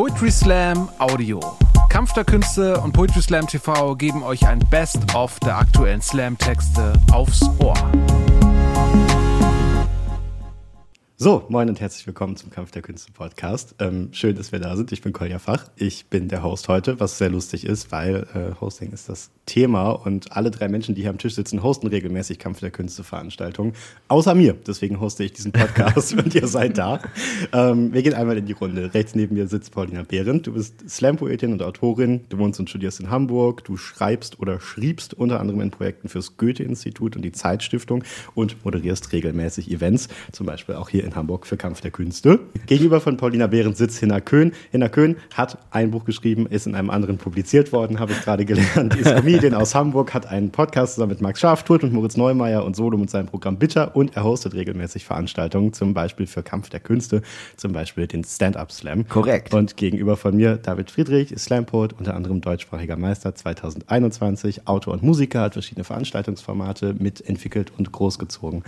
[0.00, 1.40] Poetry Slam Audio.
[1.90, 7.42] Kampf der Künste und Poetry Slam TV geben euch ein Best-of der aktuellen Slam-Texte aufs
[7.58, 7.74] Ohr.
[11.22, 13.74] So, moin und herzlich willkommen zum Kampf der Künste Podcast.
[13.78, 14.90] Ähm, schön, dass wir da sind.
[14.90, 15.66] Ich bin Kolja Fach.
[15.76, 19.90] Ich bin der Host heute, was sehr lustig ist, weil äh, Hosting ist das Thema
[19.90, 23.74] und alle drei Menschen, die hier am Tisch sitzen, hosten regelmäßig Kampf der Künste Veranstaltungen.
[24.08, 24.54] Außer mir.
[24.66, 27.02] Deswegen hoste ich diesen Podcast und ihr seid da.
[27.52, 28.94] Ähm, wir gehen einmal in die Runde.
[28.94, 30.46] Rechts neben mir sitzt Paulina Behrendt.
[30.46, 32.22] Du bist Slam-Poetin und Autorin.
[32.30, 33.62] Du wohnst und studierst in Hamburg.
[33.64, 39.12] Du schreibst oder schriebst unter anderem in Projekten fürs Goethe-Institut und die Zeitstiftung und moderierst
[39.12, 42.40] regelmäßig Events, zum Beispiel auch hier in in Hamburg für Kampf der Künste.
[42.66, 44.52] Gegenüber von Paulina Behrens sitzt Hinner Köhn.
[44.70, 48.44] Hinner Köhn hat ein Buch geschrieben, ist in einem anderen publiziert worden, habe ich gerade
[48.44, 48.94] gelernt.
[48.94, 52.64] Ist Comedian aus Hamburg, hat einen Podcast zusammen mit Max Scharf, Turt und Moritz Neumeier
[52.64, 56.70] und Solo mit seinem Programm Bitter und er hostet regelmäßig Veranstaltungen, zum Beispiel für Kampf
[56.70, 57.22] der Künste,
[57.56, 59.08] zum Beispiel den Stand-Up-Slam.
[59.08, 59.52] Korrekt.
[59.52, 65.02] Und gegenüber von mir David Friedrich, ist Slam-Poet, unter anderem deutschsprachiger Meister 2021, Autor und
[65.02, 68.62] Musiker, hat verschiedene Veranstaltungsformate mitentwickelt und großgezogen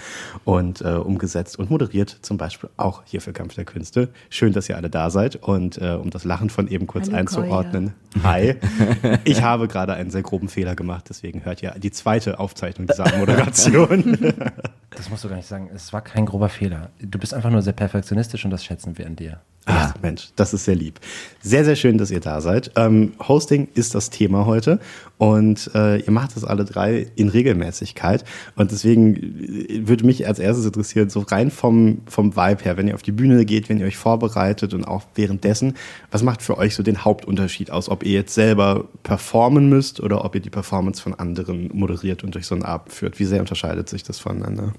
[0.45, 4.09] und äh, umgesetzt und moderiert zum zum Beispiel auch hier für Kampf der Künste.
[4.31, 5.37] Schön, dass ihr alle da seid.
[5.37, 7.93] Und äh, um das Lachen von eben kurz Hallo, einzuordnen.
[8.23, 8.57] Hi.
[9.25, 13.17] Ich habe gerade einen sehr groben Fehler gemacht, deswegen hört ihr die zweite Aufzeichnung dieser
[13.19, 14.17] Moderation.
[14.97, 15.71] Das musst du gar nicht sagen.
[15.75, 16.91] Es war kein grober Fehler.
[17.01, 19.41] Du bist einfach nur sehr perfektionistisch und das schätzen wir an dir.
[19.65, 20.98] Ah, Mensch, das ist sehr lieb.
[21.41, 22.73] Sehr, sehr schön, dass ihr da seid.
[22.75, 24.81] Ähm, Hosting ist das Thema heute
[25.19, 28.25] und äh, ihr macht das alle drei in Regelmäßigkeit.
[28.57, 32.89] Und deswegen äh, würde mich als erstes interessieren, so rein vom, vom Vibe her, wenn
[32.89, 35.75] ihr auf die Bühne geht, wenn ihr euch vorbereitet und auch währenddessen,
[36.11, 40.25] was macht für euch so den Hauptunterschied aus, ob ihr jetzt selber performen müsst oder
[40.25, 43.20] ob ihr die Performance von anderen moderiert und durch so einen Abend führt?
[43.20, 44.73] Wie sehr unterscheidet sich das voneinander?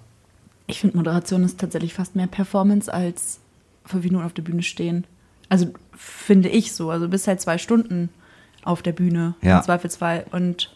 [0.67, 3.39] Ich finde, Moderation ist tatsächlich fast mehr Performance als
[3.86, 5.06] fünf Minuten auf der Bühne stehen.
[5.50, 6.89] Also finde ich so.
[6.89, 8.09] Also du bist halt zwei Stunden
[8.64, 9.58] auf der Bühne ja.
[9.58, 10.73] im Zweifelsfall und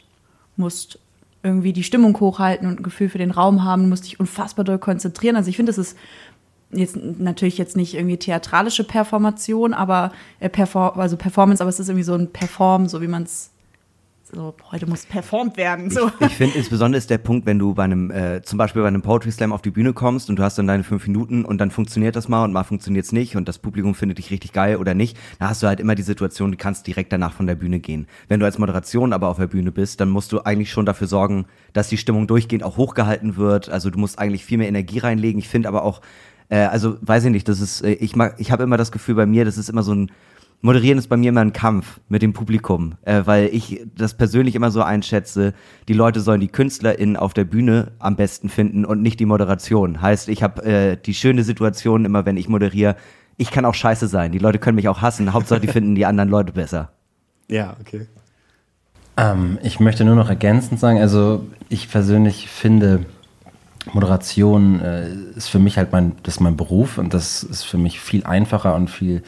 [0.58, 1.00] musst
[1.44, 4.80] irgendwie die Stimmung hochhalten und ein Gefühl für den Raum haben, musst dich unfassbar doll
[4.80, 5.36] konzentrieren.
[5.36, 5.98] Also ich finde, das ist
[6.72, 11.88] jetzt natürlich jetzt nicht irgendwie theatralische Performation, aber äh, Perform also Performance, aber es ist
[11.88, 13.52] irgendwie so ein Perform, so wie man es
[14.34, 15.90] so, heute muss performt werden.
[15.90, 16.12] So.
[16.20, 18.88] Ich, ich finde insbesondere ist der Punkt, wenn du bei einem, äh, zum Beispiel bei
[18.88, 21.60] einem Poetry Slam auf die Bühne kommst und du hast dann deine fünf Minuten und
[21.60, 24.52] dann funktioniert das mal und mal funktioniert es nicht und das Publikum findet dich richtig
[24.52, 27.48] geil oder nicht, da hast du halt immer die Situation, du kannst direkt danach von
[27.48, 28.08] der Bühne gehen.
[28.28, 31.08] Wenn du als Moderation aber auf der Bühne bist, dann musst du eigentlich schon dafür
[31.08, 33.70] sorgen, dass die Stimmung durchgehend auch hochgehalten wird.
[33.70, 35.40] Also du musst eigentlich viel mehr Energie reinlegen.
[35.40, 36.02] Ich finde aber auch,
[36.50, 39.16] äh, also weiß ich nicht, das ist, äh, ich mag, ich habe immer das Gefühl
[39.16, 40.12] bei mir, das ist immer so ein
[40.62, 44.56] Moderieren ist bei mir immer ein Kampf mit dem Publikum, äh, weil ich das persönlich
[44.56, 45.54] immer so einschätze,
[45.88, 50.02] die Leute sollen die KünstlerInnen auf der Bühne am besten finden und nicht die Moderation.
[50.02, 52.96] Heißt, ich habe äh, die schöne Situation immer, wenn ich moderiere,
[53.38, 56.06] ich kann auch scheiße sein, die Leute können mich auch hassen, Hauptsache die finden die
[56.06, 56.92] anderen Leute besser.
[57.50, 58.08] Ja, okay.
[59.16, 63.06] Ähm, ich möchte nur noch ergänzend sagen, also ich persönlich finde,
[63.94, 67.78] Moderation äh, ist für mich halt mein, das ist mein Beruf und das ist für
[67.78, 69.24] mich viel einfacher und viel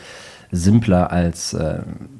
[0.51, 1.79] simpler als äh,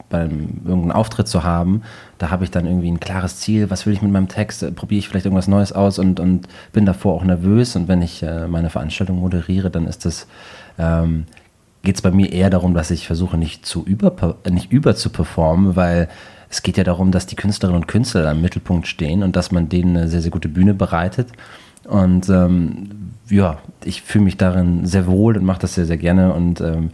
[0.09, 1.84] beim irgendeinen Auftritt zu haben.
[2.17, 4.72] Da habe ich dann irgendwie ein klares Ziel, was will ich mit meinem Text, äh,
[4.72, 7.75] probiere ich vielleicht irgendwas Neues aus und, und bin davor auch nervös.
[7.75, 10.28] Und wenn ich äh, meine Veranstaltung moderiere, dann ist das,
[10.78, 11.25] ähm,
[11.84, 15.09] geht es bei mir eher darum, dass ich versuche, nicht zu über, nicht über zu
[15.09, 16.09] performen, weil
[16.49, 19.69] es geht ja darum, dass die Künstlerinnen und Künstler im Mittelpunkt stehen und dass man
[19.69, 21.29] denen eine sehr, sehr gute Bühne bereitet.
[21.83, 26.33] Und ähm, ja, ich fühle mich darin sehr wohl und mache das sehr, sehr gerne.
[26.33, 26.89] Und ähm,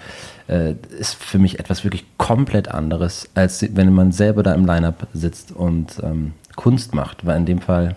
[0.47, 5.07] äh, ist für mich etwas wirklich komplett anderes, als wenn man selber da im Line-Up
[5.13, 7.25] sitzt und ähm, Kunst macht.
[7.25, 7.95] Weil in dem Fall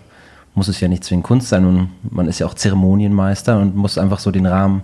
[0.55, 3.97] muss es ja nicht zwingend Kunst sein und man ist ja auch Zeremonienmeister und muss
[3.97, 4.81] einfach so den Rahmen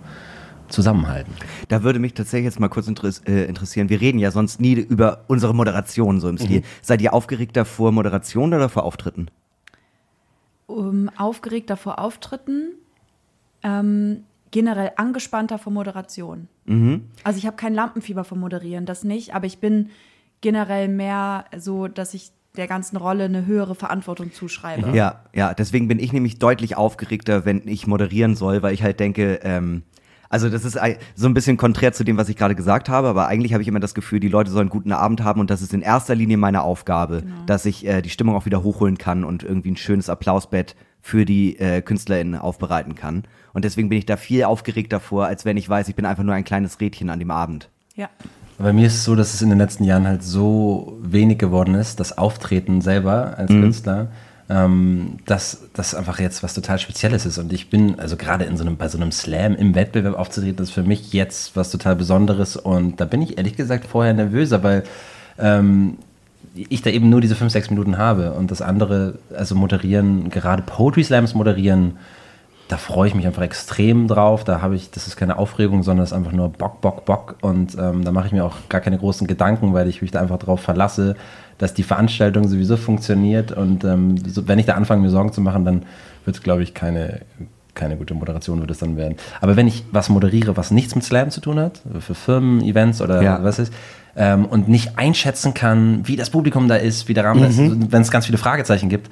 [0.69, 1.33] zusammenhalten.
[1.69, 3.89] Da würde mich tatsächlich jetzt mal kurz äh, interessieren.
[3.89, 6.59] Wir reden ja sonst nie über unsere Moderation so im Stil.
[6.59, 6.65] Mhm.
[6.81, 9.29] Seid ihr aufgeregter vor Moderation oder vor Auftritten?
[10.67, 12.73] Um, aufgeregter vor Auftritten.
[13.63, 16.47] Ähm, generell angespannter vor Moderation.
[16.65, 17.09] Mhm.
[17.23, 19.89] Also ich habe kein Lampenfieber vor Moderieren, das nicht, aber ich bin
[20.41, 24.95] generell mehr so, dass ich der ganzen Rolle eine höhere Verantwortung zuschreibe.
[24.95, 28.99] Ja, ja, deswegen bin ich nämlich deutlich aufgeregter, wenn ich moderieren soll, weil ich halt
[28.99, 29.83] denke, ähm,
[30.29, 30.77] also das ist
[31.15, 33.67] so ein bisschen konträr zu dem, was ich gerade gesagt habe, aber eigentlich habe ich
[33.67, 36.15] immer das Gefühl, die Leute sollen einen guten Abend haben und das ist in erster
[36.15, 37.35] Linie meine Aufgabe, genau.
[37.45, 41.25] dass ich äh, die Stimmung auch wieder hochholen kann und irgendwie ein schönes Applausbett für
[41.25, 43.23] die äh, KünstlerInnen aufbereiten kann.
[43.53, 46.23] Und deswegen bin ich da viel aufgeregter vor, als wenn ich weiß, ich bin einfach
[46.23, 47.69] nur ein kleines Rädchen an dem Abend.
[47.95, 48.09] Ja.
[48.57, 51.75] Bei mir ist es so, dass es in den letzten Jahren halt so wenig geworden
[51.75, 53.61] ist, das Auftreten selber als mhm.
[53.61, 54.07] Künstler,
[54.49, 57.37] ähm, dass das einfach jetzt was total Spezielles ist.
[57.37, 60.63] Und ich bin, also gerade in so einem, bei so einem Slam im Wettbewerb aufzutreten,
[60.63, 62.55] ist für mich jetzt was total Besonderes.
[62.55, 64.83] Und da bin ich ehrlich gesagt vorher nervöser, weil
[65.39, 65.97] ähm,
[66.55, 70.63] ich da eben nur diese fünf, sechs Minuten habe und das andere, also moderieren, gerade
[70.63, 71.97] Poetry Slams moderieren,
[72.67, 74.43] da freue ich mich einfach extrem drauf.
[74.43, 77.35] Da habe ich, das ist keine Aufregung, sondern es ist einfach nur Bock, Bock, Bock.
[77.41, 80.21] Und ähm, da mache ich mir auch gar keine großen Gedanken, weil ich mich da
[80.21, 81.15] einfach drauf verlasse,
[81.57, 83.51] dass die Veranstaltung sowieso funktioniert.
[83.51, 85.83] Und ähm, so, wenn ich da anfange, mir Sorgen zu machen, dann
[86.25, 87.21] wird es, glaube ich, keine,
[87.75, 89.17] keine gute Moderation wird es dann werden.
[89.41, 92.99] Aber wenn ich was moderiere, was nichts mit Slam zu tun hat, für Firmen, Events
[92.99, 93.43] oder ja.
[93.43, 93.73] was ist,
[94.15, 97.81] ähm, und nicht einschätzen kann, wie das Publikum da ist, wie der Rahmen mhm.
[97.83, 99.11] ist, wenn es ganz viele Fragezeichen gibt,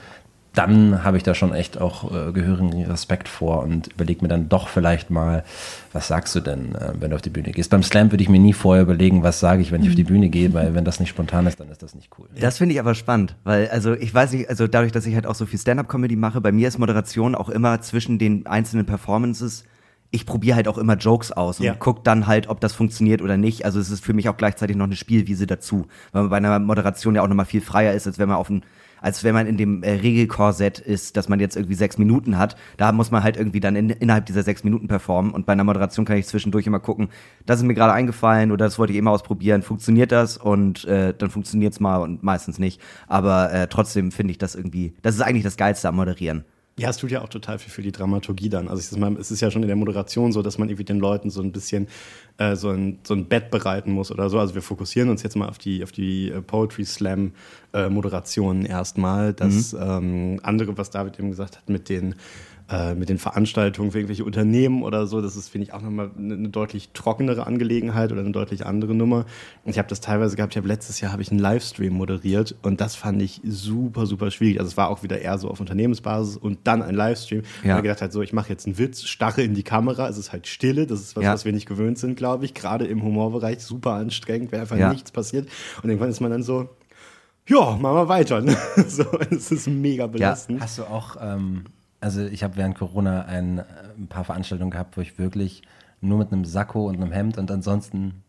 [0.53, 4.49] dann habe ich da schon echt auch äh, gehörigen Respekt vor und überlege mir dann
[4.49, 5.43] doch vielleicht mal,
[5.91, 7.71] was sagst du denn, äh, wenn du auf die Bühne gehst?
[7.71, 10.03] Beim Slam würde ich mir nie vorher überlegen, was sage ich, wenn ich auf die
[10.03, 12.27] Bühne gehe, weil wenn das nicht spontan ist, dann ist das nicht cool.
[12.39, 15.25] Das finde ich aber spannend, weil also ich weiß nicht, also dadurch, dass ich halt
[15.25, 19.65] auch so viel Stand-up-Comedy mache, bei mir ist Moderation auch immer zwischen den einzelnen Performances
[20.13, 21.73] ich probiere halt auch immer Jokes aus und ja.
[21.73, 23.65] guck dann halt, ob das funktioniert oder nicht.
[23.65, 26.59] Also es ist für mich auch gleichzeitig noch eine Spielwiese dazu, weil man bei einer
[26.59, 28.63] Moderation ja auch nochmal viel freier ist, als wenn man auf ein
[29.03, 32.55] als wenn man in dem äh, Regelkorsett ist, dass man jetzt irgendwie sechs Minuten hat.
[32.77, 35.33] Da muss man halt irgendwie dann in, innerhalb dieser sechs Minuten performen.
[35.33, 37.09] Und bei einer Moderation kann ich zwischendurch immer gucken,
[37.45, 39.61] das ist mir gerade eingefallen oder das wollte ich immer ausprobieren.
[39.61, 40.37] Funktioniert das?
[40.37, 42.81] Und äh, dann funktioniert's mal und meistens nicht.
[43.07, 46.45] Aber äh, trotzdem finde ich das irgendwie, das ist eigentlich das Geilste am Moderieren.
[46.77, 48.67] Ja, es tut ja auch total viel für die Dramaturgie dann.
[48.67, 50.85] Also ich sag mal, es ist ja schon in der Moderation so, dass man irgendwie
[50.85, 51.87] den Leuten so ein bisschen
[52.39, 54.39] äh, so, ein, so ein Bett bereiten muss oder so.
[54.39, 57.33] Also wir fokussieren uns jetzt mal auf die, auf die äh, Poetry Slam
[57.73, 59.33] äh, Moderationen erstmal.
[59.33, 59.79] Das mhm.
[59.81, 62.15] ähm, andere, was David eben gesagt hat, mit den
[62.73, 65.21] äh, mit den Veranstaltungen für irgendwelche Unternehmen oder so.
[65.21, 68.95] Das ist, finde ich, auch nochmal eine, eine deutlich trockenere Angelegenheit oder eine deutlich andere
[68.95, 69.25] Nummer.
[69.63, 72.55] Und ich habe das teilweise gehabt, ich habe letztes Jahr habe ich einen Livestream moderiert
[72.63, 74.59] und das fand ich super, super schwierig.
[74.59, 77.43] Also es war auch wieder eher so auf Unternehmensbasis und dann ein Livestream.
[77.63, 77.73] Ja.
[77.73, 80.17] Und ich gedacht halt so, ich mache jetzt einen Witz, stache in die Kamera, es
[80.17, 81.33] ist halt Stille, das ist was, ja.
[81.33, 82.55] was wir nicht gewöhnt sind, glaube ich.
[82.55, 84.91] Gerade im Humorbereich super anstrengend, weil einfach ja.
[84.91, 85.47] nichts passiert.
[85.83, 86.69] Und irgendwann ist man dann so,
[87.47, 88.41] ja, machen wir weiter.
[88.41, 88.57] Ne?
[88.87, 90.57] so, es ist mega belastend.
[90.57, 90.63] Ja.
[90.63, 91.65] Hast du auch ähm,
[92.03, 93.63] also ich habe während Corona ein, äh,
[93.97, 95.61] ein, paar Veranstaltungen gehabt, wo ich wirklich
[96.01, 98.23] nur mit einem Sakko und einem Hemd und ansonsten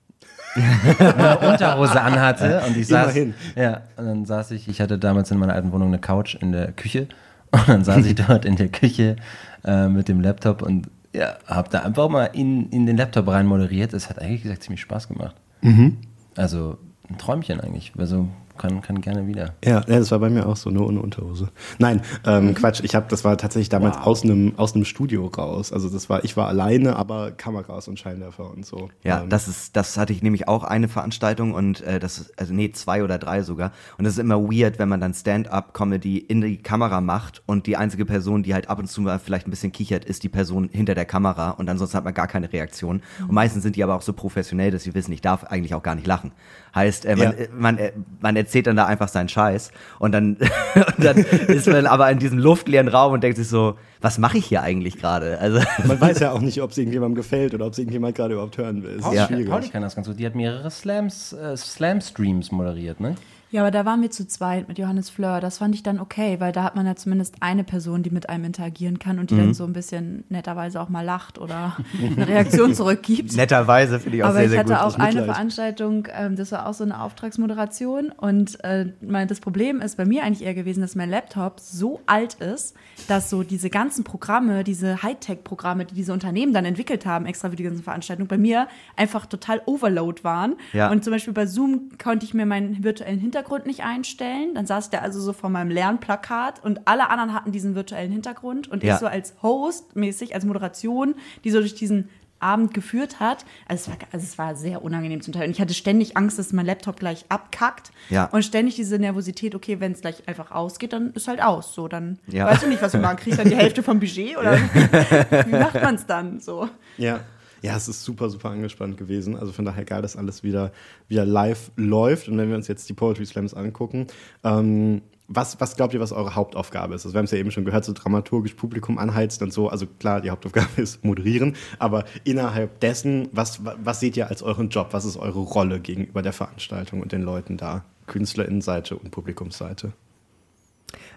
[0.54, 3.34] eine Unterhose anhatte und ich saß, Immerhin.
[3.56, 6.52] ja, und dann saß ich, ich hatte damals in meiner alten Wohnung eine Couch in
[6.52, 7.08] der Küche
[7.50, 9.16] und dann saß ich dort in der Küche
[9.64, 13.46] äh, mit dem Laptop und ja, habe da einfach mal in, in den Laptop rein
[13.46, 13.92] moderiert.
[13.92, 15.34] Es hat eigentlich gesagt ziemlich Spaß gemacht.
[15.62, 15.98] Mhm.
[16.36, 16.78] Also
[17.08, 17.92] ein Träumchen eigentlich.
[17.98, 18.28] Also
[18.58, 19.54] kann, kann gerne wieder.
[19.64, 21.50] Ja, ja, das war bei mir auch so, nur ohne Unterhose.
[21.78, 22.54] Nein, ähm, mhm.
[22.54, 24.06] Quatsch, ich habe, das war tatsächlich damals wow.
[24.06, 25.72] aus einem aus einem Studio raus.
[25.72, 28.90] Also das war, ich war alleine, aber Kameras und Scheinwerfer und so.
[29.02, 29.28] Ja, ähm.
[29.28, 32.72] das ist, das hatte ich nämlich auch eine Veranstaltung und äh, das ist, also nee,
[32.72, 33.72] zwei oder drei sogar.
[33.98, 37.76] Und das ist immer weird, wenn man dann Stand-up-Comedy in die Kamera macht und die
[37.76, 40.68] einzige Person, die halt ab und zu mal vielleicht ein bisschen kichert, ist die Person
[40.72, 43.02] hinter der Kamera und ansonsten hat man gar keine Reaktion.
[43.18, 43.28] Mhm.
[43.28, 45.82] Und meistens sind die aber auch so professionell, dass sie wissen, ich darf eigentlich auch
[45.82, 46.32] gar nicht lachen.
[46.74, 47.30] Heißt, äh, man, ja.
[47.32, 50.36] äh, man, äh, man erzählt dann da einfach seinen Scheiß und dann,
[50.96, 54.38] und dann ist man aber in diesem luftleeren Raum und denkt sich so, was mache
[54.38, 55.38] ich hier eigentlich gerade?
[55.38, 58.34] Also man weiß ja auch nicht, ob es irgendjemandem gefällt oder ob es irgendjemand gerade
[58.34, 58.98] überhaupt hören will.
[58.98, 59.26] Pauli, ja.
[59.26, 60.18] Pauli kann das ganz gut.
[60.18, 63.14] Die hat mehrere Slams, äh, Slam-Streams moderiert, ne?
[63.54, 65.38] Ja, aber da waren wir zu zweit mit Johannes Fleur.
[65.38, 68.28] Das fand ich dann okay, weil da hat man ja zumindest eine Person, die mit
[68.28, 69.38] einem interagieren kann und die mhm.
[69.38, 73.36] dann so ein bisschen netterweise auch mal lacht oder eine Reaktion zurückgibt.
[73.36, 74.72] netterweise finde ich auch aber sehr, sehr gut.
[74.72, 78.86] Aber ich hatte auch eine Veranstaltung, ähm, das war auch so eine Auftragsmoderation und äh,
[79.00, 82.74] mein, das Problem ist bei mir eigentlich eher gewesen, dass mein Laptop so alt ist,
[83.06, 87.56] dass so diese ganzen Programme, diese Hightech-Programme, die diese Unternehmen dann entwickelt haben, extra für
[87.56, 90.56] die ganzen Veranstaltungen, bei mir einfach total Overload waren.
[90.72, 90.90] Ja.
[90.90, 94.54] Und zum Beispiel bei Zoom konnte ich mir meinen virtuellen Hintergrund Hintergrund nicht einstellen.
[94.54, 98.68] Dann saß der also so vor meinem Lernplakat und alle anderen hatten diesen virtuellen Hintergrund
[98.68, 98.94] und ja.
[98.94, 102.08] ich so als Host mäßig, als Moderation, die so durch diesen
[102.40, 103.44] Abend geführt hat.
[103.68, 105.46] Also es, war, also es war sehr unangenehm zum Teil.
[105.46, 107.90] Und ich hatte ständig Angst, dass mein Laptop gleich abkackt.
[108.10, 108.26] Ja.
[108.26, 111.74] Und ständig diese Nervosität, okay, wenn es gleich einfach ausgeht, dann ist halt aus.
[111.74, 112.46] So, dann ja.
[112.46, 115.74] weißt du nicht, was du machen kriegst, dann die Hälfte vom Budget oder wie macht
[115.74, 116.68] man es dann so?
[116.98, 117.20] Ja.
[117.64, 119.36] Ja, es ist super, super angespannt gewesen.
[119.38, 120.70] Also von daher geil, dass alles wieder,
[121.08, 122.28] wieder live läuft.
[122.28, 124.06] Und wenn wir uns jetzt die Poetry Slams angucken,
[124.44, 127.06] ähm, was, was glaubt ihr, was eure Hauptaufgabe ist?
[127.06, 129.70] Also wir haben es ja eben schon gehört, so dramaturgisch Publikum anheizen und so.
[129.70, 134.68] Also klar, die Hauptaufgabe ist moderieren, aber innerhalb dessen, was, was seht ihr als euren
[134.68, 134.88] Job?
[134.90, 137.86] Was ist eure Rolle gegenüber der Veranstaltung und den Leuten da?
[138.08, 139.94] KünstlerInnenseite und Publikumsseite?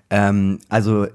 [0.10, 1.08] Ähm, also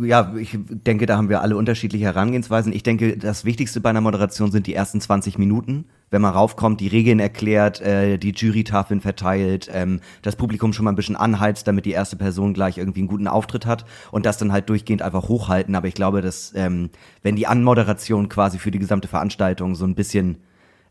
[0.00, 2.72] ja, ich denke, da haben wir alle unterschiedliche Herangehensweisen.
[2.72, 5.86] Ich denke, das Wichtigste bei einer Moderation sind die ersten 20 Minuten.
[6.10, 10.92] wenn man raufkommt, die Regeln erklärt, äh, die Jurytafeln verteilt, ähm, das Publikum schon mal
[10.92, 14.38] ein bisschen anheizt, damit die erste Person gleich irgendwie einen guten Auftritt hat und das
[14.38, 15.74] dann halt durchgehend einfach hochhalten.
[15.74, 16.88] Aber ich glaube, dass ähm,
[17.22, 20.38] wenn die Anmoderation quasi für die gesamte Veranstaltung so ein bisschen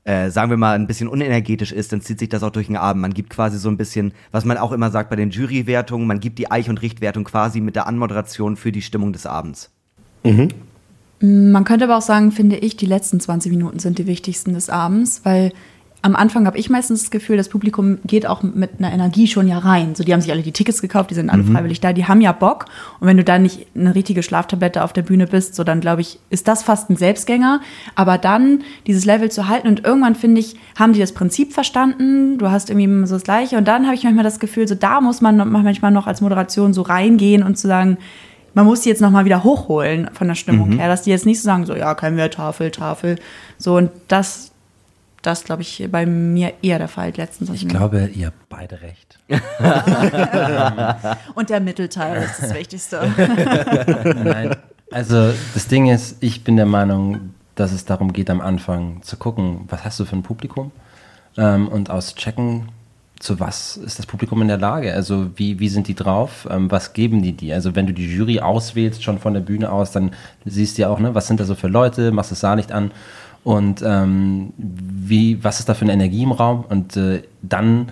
[0.08, 2.78] äh, sagen wir mal, ein bisschen unenergetisch ist, dann zieht sich das auch durch den
[2.78, 3.02] Abend.
[3.02, 6.22] Man gibt quasi so ein bisschen, was man auch immer sagt bei den Jurywertungen, man
[6.22, 9.70] gibt die Eich- und Richtwertung quasi mit der Anmoderation für die Stimmung des Abends.
[10.24, 10.48] Mhm.
[11.20, 14.70] Man könnte aber auch sagen, finde ich, die letzten 20 Minuten sind die wichtigsten des
[14.70, 15.52] Abends, weil
[16.04, 19.48] am Anfang habe ich meistens das Gefühl, das Publikum geht auch mit einer Energie schon
[19.48, 19.96] ja rein.
[19.96, 21.54] So, die haben sich alle die Tickets gekauft, die sind alle mhm.
[21.54, 22.66] freiwillig da, die haben ja Bock.
[23.00, 26.02] Und wenn du da nicht eine richtige Schlaftablette auf der Bühne bist, so dann glaube
[26.02, 27.62] ich, ist das fast ein Selbstgänger.
[27.96, 32.38] Aber dann dieses Level zu halten und irgendwann finde ich, haben die das Prinzip verstanden.
[32.38, 33.58] Du hast irgendwie so das Gleiche.
[33.58, 36.74] Und dann habe ich manchmal das Gefühl, so da muss man manchmal noch als Moderation
[36.74, 37.98] so reingehen und zu sagen,
[38.54, 40.80] man muss die jetzt nochmal wieder hochholen von der Stimmung mhm.
[40.80, 43.18] her, dass die jetzt nicht so sagen, so, ja, kein mehr Tafel, Tafel.
[43.58, 44.52] So, und das,
[45.28, 47.50] das glaube ich, bei mir eher der Fall letztens.
[47.50, 49.20] Ich glaube, ihr habt beide recht.
[51.36, 53.02] und der Mittelteil ist das Wichtigste.
[54.24, 54.56] Nein,
[54.90, 59.18] also das Ding ist, ich bin der Meinung, dass es darum geht, am Anfang zu
[59.18, 60.72] gucken, was hast du für ein Publikum
[61.36, 62.70] ähm, und auschecken,
[63.20, 64.94] zu was ist das Publikum in der Lage?
[64.94, 66.48] Also wie, wie sind die drauf?
[66.50, 67.56] Ähm, was geben die dir?
[67.56, 70.12] Also wenn du die Jury auswählst, schon von der Bühne aus, dann
[70.46, 72.92] siehst du ja auch, ne, was sind da so für Leute, machst das Saarlicht an
[73.44, 76.66] und ähm, wie, was ist da für eine Energie im Raum?
[76.68, 77.90] Und äh, dann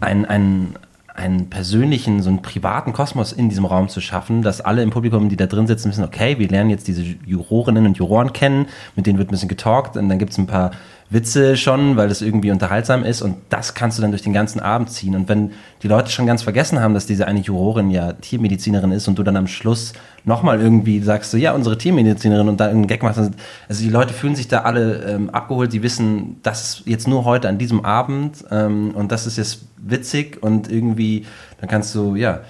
[0.00, 0.74] ein, ein,
[1.14, 5.28] einen persönlichen, so einen privaten Kosmos in diesem Raum zu schaffen, dass alle im Publikum,
[5.28, 9.06] die da drin sitzen, wissen, okay, wir lernen jetzt diese Jurorinnen und Juroren kennen, mit
[9.06, 10.72] denen wird ein bisschen getalkt und dann gibt es ein paar
[11.08, 14.60] Witze schon, weil das irgendwie unterhaltsam ist und das kannst du dann durch den ganzen
[14.60, 15.14] Abend ziehen.
[15.14, 19.06] Und wenn die Leute schon ganz vergessen haben, dass diese eine Jurorin ja Tiermedizinerin ist
[19.06, 19.92] und du dann am Schluss
[20.24, 24.12] nochmal irgendwie sagst, so, ja, unsere Tiermedizinerin und da einen Gag machst, also die Leute
[24.12, 28.44] fühlen sich da alle ähm, abgeholt, sie wissen, das jetzt nur heute an diesem Abend
[28.50, 31.24] ähm, und das ist jetzt witzig und irgendwie,
[31.60, 32.40] dann kannst du, ja,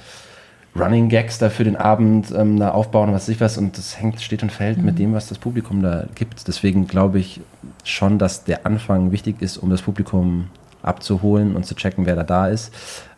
[0.79, 3.59] Running Gags da für den Abend ähm, da aufbauen, was weiß ich was.
[3.59, 4.85] Und das hängt, steht und fällt mhm.
[4.85, 6.47] mit dem, was das Publikum da gibt.
[6.49, 7.41] Deswegen glaube ich
[7.85, 10.49] schon, dass der Anfang wichtig ist, um das Publikum
[10.83, 12.73] abzuholen und zu checken, wer da da ist.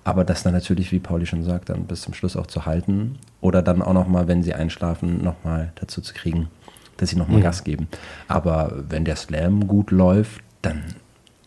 [0.04, 3.18] Aber das dann natürlich, wie Pauli schon sagt, dann bis zum Schluss auch zu halten.
[3.40, 6.48] Oder dann auch nochmal, wenn sie einschlafen, nochmal dazu zu kriegen,
[6.96, 7.42] dass sie nochmal mhm.
[7.44, 7.88] Gas geben.
[8.26, 10.82] Aber wenn der Slam gut läuft, dann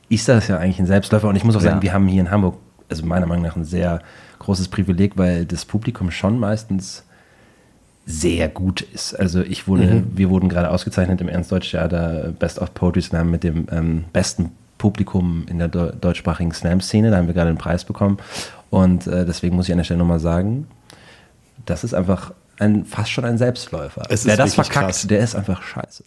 [0.09, 1.27] ist das ja eigentlich ein Selbstläufer.
[1.27, 1.81] Und ich muss auch sagen, ja.
[1.81, 2.57] wir haben hier in Hamburg,
[2.91, 4.01] also meiner Meinung nach, ein sehr
[4.39, 7.03] großes Privileg, weil das Publikum schon meistens
[8.05, 9.13] sehr gut ist.
[9.13, 10.11] Also ich wurde, mhm.
[10.13, 15.45] wir wurden gerade ausgezeichnet im Ernst-Deutsch-Theater Best of Poetry Slam mit dem ähm, besten Publikum
[15.47, 17.11] in der de deutschsprachigen Slam-Szene.
[17.11, 18.17] Da haben wir gerade einen Preis bekommen.
[18.69, 20.67] Und äh, deswegen muss ich an der Stelle nochmal sagen,
[21.65, 24.03] das ist einfach ein, fast schon ein Selbstläufer.
[24.09, 25.07] Es Wer das verkackt, krass.
[25.07, 26.03] der ist einfach scheiße.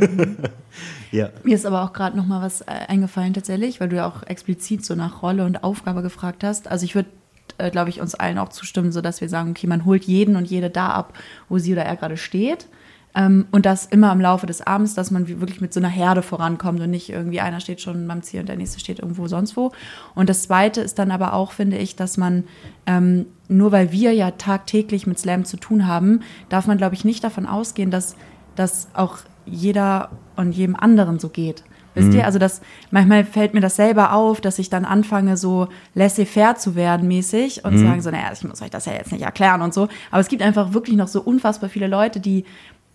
[1.10, 1.30] ja.
[1.42, 4.22] Mir ist aber auch gerade noch mal was äh, eingefallen tatsächlich, weil du ja auch
[4.22, 6.68] explizit so nach Rolle und Aufgabe gefragt hast.
[6.68, 7.08] Also ich würde
[7.58, 10.44] äh, glaube ich, uns allen auch zustimmen, sodass wir sagen, okay, man holt jeden und
[10.44, 11.14] jede da ab,
[11.48, 12.68] wo sie oder er gerade steht.
[13.14, 16.22] Ähm, und das immer im Laufe des Abends, dass man wirklich mit so einer Herde
[16.22, 19.56] vorankommt und nicht irgendwie einer steht schon beim Ziel und der nächste steht irgendwo sonst
[19.56, 19.72] wo.
[20.14, 22.44] Und das Zweite ist dann aber auch, finde ich, dass man,
[22.86, 27.04] ähm, nur weil wir ja tagtäglich mit Slam zu tun haben, darf man, glaube ich,
[27.04, 28.14] nicht davon ausgehen, dass
[28.56, 31.64] das auch jeder und jedem anderen so geht.
[31.94, 32.20] Wisst ihr?
[32.20, 32.26] Mhm.
[32.26, 36.74] Also das, manchmal fällt mir das selber auf, dass ich dann anfange, so laissez-faire zu
[36.74, 37.86] werden mäßig und mhm.
[37.86, 39.88] sagen so, naja, ich muss euch das ja jetzt nicht erklären und so.
[40.10, 42.44] Aber es gibt einfach wirklich noch so unfassbar viele Leute, die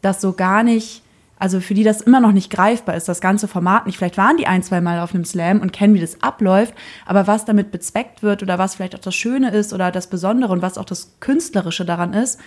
[0.02, 1.03] das so gar nicht,
[1.44, 3.98] also für die das immer noch nicht greifbar ist, das ganze Format nicht.
[3.98, 6.74] Vielleicht waren die ein, zwei Mal auf einem Slam und kennen, wie das abläuft,
[7.06, 10.54] aber was damit bezweckt wird oder was vielleicht auch das Schöne ist oder das Besondere
[10.54, 12.40] und was auch das Künstlerische daran ist,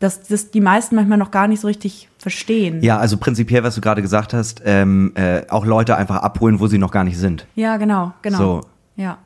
[0.00, 2.82] dass das die meisten manchmal noch gar nicht so richtig verstehen.
[2.82, 6.66] Ja, also prinzipiell, was du gerade gesagt hast, ähm, äh, auch Leute einfach abholen, wo
[6.66, 7.46] sie noch gar nicht sind.
[7.54, 8.36] Ja, genau, genau.
[8.36, 8.60] So.
[8.96, 9.16] Ja.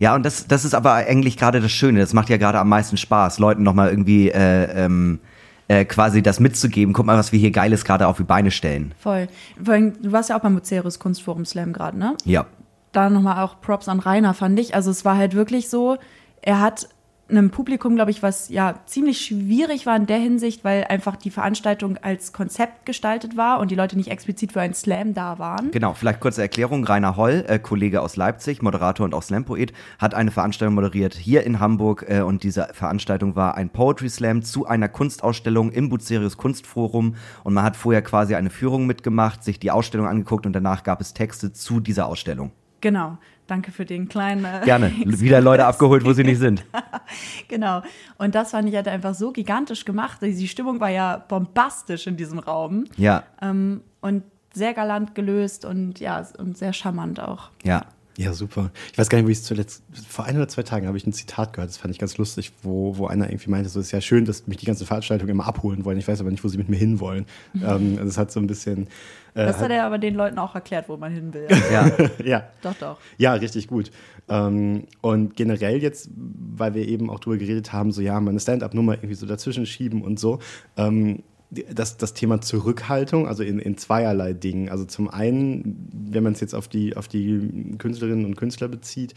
[0.00, 2.00] Ja, und das, das ist aber eigentlich gerade das Schöne.
[2.00, 5.20] Das macht ja gerade am meisten Spaß, Leuten nochmal irgendwie äh, ähm,
[5.68, 6.92] äh, quasi das mitzugeben.
[6.92, 8.92] Guck mal, was wir hier Geiles gerade auf die Beine stellen.
[8.98, 9.28] Voll.
[9.58, 12.16] Du warst ja auch beim Muceris Kunstforum Slam gerade, ne?
[12.24, 12.46] Ja.
[12.92, 14.74] Da nochmal auch Props an Rainer, fand ich.
[14.74, 15.96] Also es war halt wirklich so,
[16.42, 16.88] er hat
[17.28, 21.30] einem Publikum, glaube ich, was ja ziemlich schwierig war in der Hinsicht, weil einfach die
[21.30, 25.70] Veranstaltung als Konzept gestaltet war und die Leute nicht explizit für einen Slam da waren.
[25.70, 26.84] Genau, vielleicht kurze Erklärung.
[26.84, 31.44] Rainer Holl, äh, Kollege aus Leipzig, Moderator und auch Slam-Poet, hat eine Veranstaltung moderiert hier
[31.44, 36.36] in Hamburg äh, und diese Veranstaltung war ein Poetry Slam zu einer Kunstausstellung im Bucerius
[36.36, 40.82] Kunstforum und man hat vorher quasi eine Führung mitgemacht, sich die Ausstellung angeguckt und danach
[40.82, 42.52] gab es Texte zu dieser Ausstellung.
[42.84, 43.16] Genau.
[43.46, 44.44] Danke für den kleinen.
[44.44, 44.90] Äh, Gerne.
[45.04, 46.64] Wieder Leute abgeholt, wo sie nicht sind.
[47.48, 47.82] genau.
[48.16, 50.18] Und das fand ich halt einfach so gigantisch gemacht.
[50.22, 52.84] Die Stimmung war ja bombastisch in diesem Raum.
[52.96, 53.24] Ja.
[53.42, 54.22] Ähm, und
[54.54, 57.50] sehr galant gelöst und ja, und sehr charmant auch.
[57.64, 57.86] Ja.
[58.16, 58.70] Ja, super.
[58.92, 61.06] Ich weiß gar nicht, wo ich es zuletzt, vor ein oder zwei Tagen habe ich
[61.06, 63.90] ein Zitat gehört, das fand ich ganz lustig, wo, wo einer irgendwie meinte, so ist
[63.90, 65.98] ja schön, dass mich die ganze Veranstaltung immer abholen wollen.
[65.98, 67.26] Ich weiß aber nicht, wo sie mit mir hinwollen.
[67.54, 67.62] Mhm.
[67.62, 68.86] Ähm, also es hat so ein bisschen.
[69.34, 71.48] Äh, das hat er aber den Leuten auch erklärt, wo man hin will.
[71.72, 71.90] Ja.
[72.24, 72.48] ja.
[72.62, 72.98] Doch, doch.
[73.18, 73.90] Ja, richtig gut.
[74.28, 78.94] Ähm, und generell jetzt, weil wir eben auch drüber geredet haben, so ja, meine Stand-up-Nummer
[78.94, 80.38] irgendwie so dazwischen schieben und so.
[80.76, 81.24] Ähm,
[81.72, 84.68] das, das Thema Zurückhaltung, also in, in zweierlei Dingen.
[84.68, 89.14] Also zum einen, wenn man es jetzt auf die, auf die Künstlerinnen und Künstler bezieht,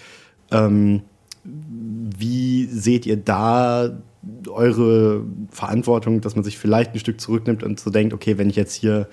[0.51, 1.01] ähm,
[1.43, 4.01] wie seht ihr da
[4.47, 8.55] eure Verantwortung, dass man sich vielleicht ein Stück zurücknimmt und so denkt, okay, wenn ich
[8.55, 9.07] jetzt hier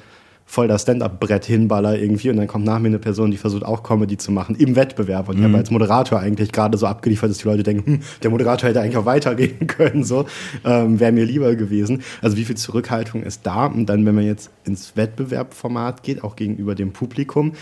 [0.46, 3.82] voll das Stand-up-Brett hinballer irgendwie und dann kommt nach mir eine Person, die versucht auch
[3.82, 5.42] Comedy zu machen im Wettbewerb und mhm.
[5.42, 8.68] ich habe als Moderator eigentlich gerade so abgeliefert, dass die Leute denken, hm, der Moderator
[8.68, 10.26] hätte eigentlich auch weitergehen können, so
[10.64, 12.02] ähm, wäre mir lieber gewesen.
[12.20, 16.36] Also wie viel Zurückhaltung ist da und dann, wenn man jetzt ins Wettbewerbformat geht, auch
[16.36, 17.52] gegenüber dem Publikum,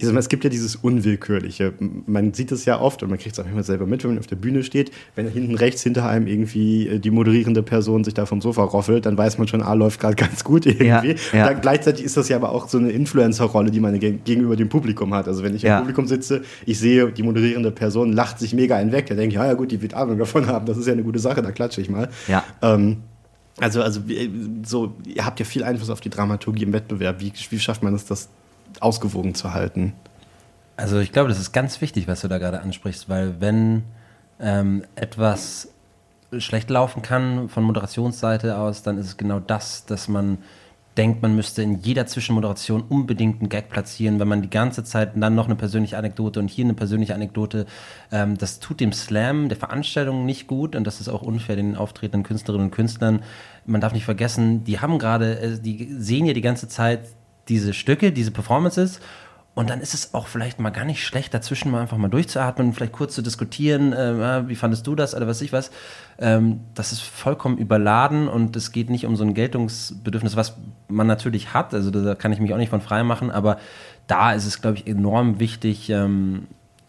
[0.00, 1.72] es gibt ja dieses Unwillkürliche.
[2.06, 4.18] Man sieht es ja oft und man kriegt es auch immer selber mit, wenn man
[4.18, 4.90] auf der Bühne steht.
[5.14, 9.06] Wenn hinten rechts hinter einem irgendwie äh, die moderierende Person sich da vom Sofa roffelt,
[9.06, 10.86] dann weiß man schon, ah, läuft gerade ganz gut irgendwie.
[10.86, 11.46] Ja, ja.
[11.46, 15.14] Dann gleichzeitig ist das ja aber auch so eine Influencer-Rolle, die man gegenüber dem Publikum
[15.14, 15.28] hat.
[15.28, 15.76] Also wenn ich ja.
[15.76, 19.34] im Publikum sitze, ich sehe, die moderierende Person lacht sich mega einen weg, dann denke
[19.34, 21.40] ich, ja, ja gut, die wird Ahnung davon haben, das ist ja eine gute Sache,
[21.40, 22.08] da klatsche ich mal.
[22.26, 22.44] Ja.
[22.62, 22.98] Ähm,
[23.60, 24.00] also, also
[24.64, 27.20] so, ihr habt ja viel Einfluss auf die Dramaturgie im Wettbewerb.
[27.20, 28.28] Wie, wie schafft man es, das
[28.82, 29.92] ausgewogen zu halten.
[30.76, 33.84] Also ich glaube, das ist ganz wichtig, was du da gerade ansprichst, weil wenn
[34.40, 35.68] ähm, etwas
[36.38, 40.38] schlecht laufen kann von Moderationsseite aus, dann ist es genau das, dass man
[40.96, 45.12] denkt, man müsste in jeder Zwischenmoderation unbedingt einen Gag platzieren, wenn man die ganze Zeit
[45.16, 47.66] dann noch eine persönliche Anekdote und hier eine persönliche Anekdote,
[48.12, 51.76] ähm, das tut dem Slam, der Veranstaltung nicht gut und das ist auch unfair den
[51.76, 53.22] auftretenden Künstlerinnen und Künstlern.
[53.66, 57.00] Man darf nicht vergessen, die haben gerade, äh, die sehen ja die ganze Zeit
[57.48, 59.00] diese Stücke, diese Performances.
[59.54, 62.72] Und dann ist es auch vielleicht mal gar nicht schlecht, dazwischen mal einfach mal durchzuatmen,
[62.72, 65.70] vielleicht kurz zu diskutieren, äh, wie fandest du das oder was ich was.
[66.18, 70.56] Ähm, das ist vollkommen überladen und es geht nicht um so ein Geltungsbedürfnis, was
[70.88, 71.72] man natürlich hat.
[71.72, 73.58] Also da kann ich mich auch nicht von frei machen, aber
[74.08, 76.48] da ist es, glaube ich, enorm wichtig, ähm,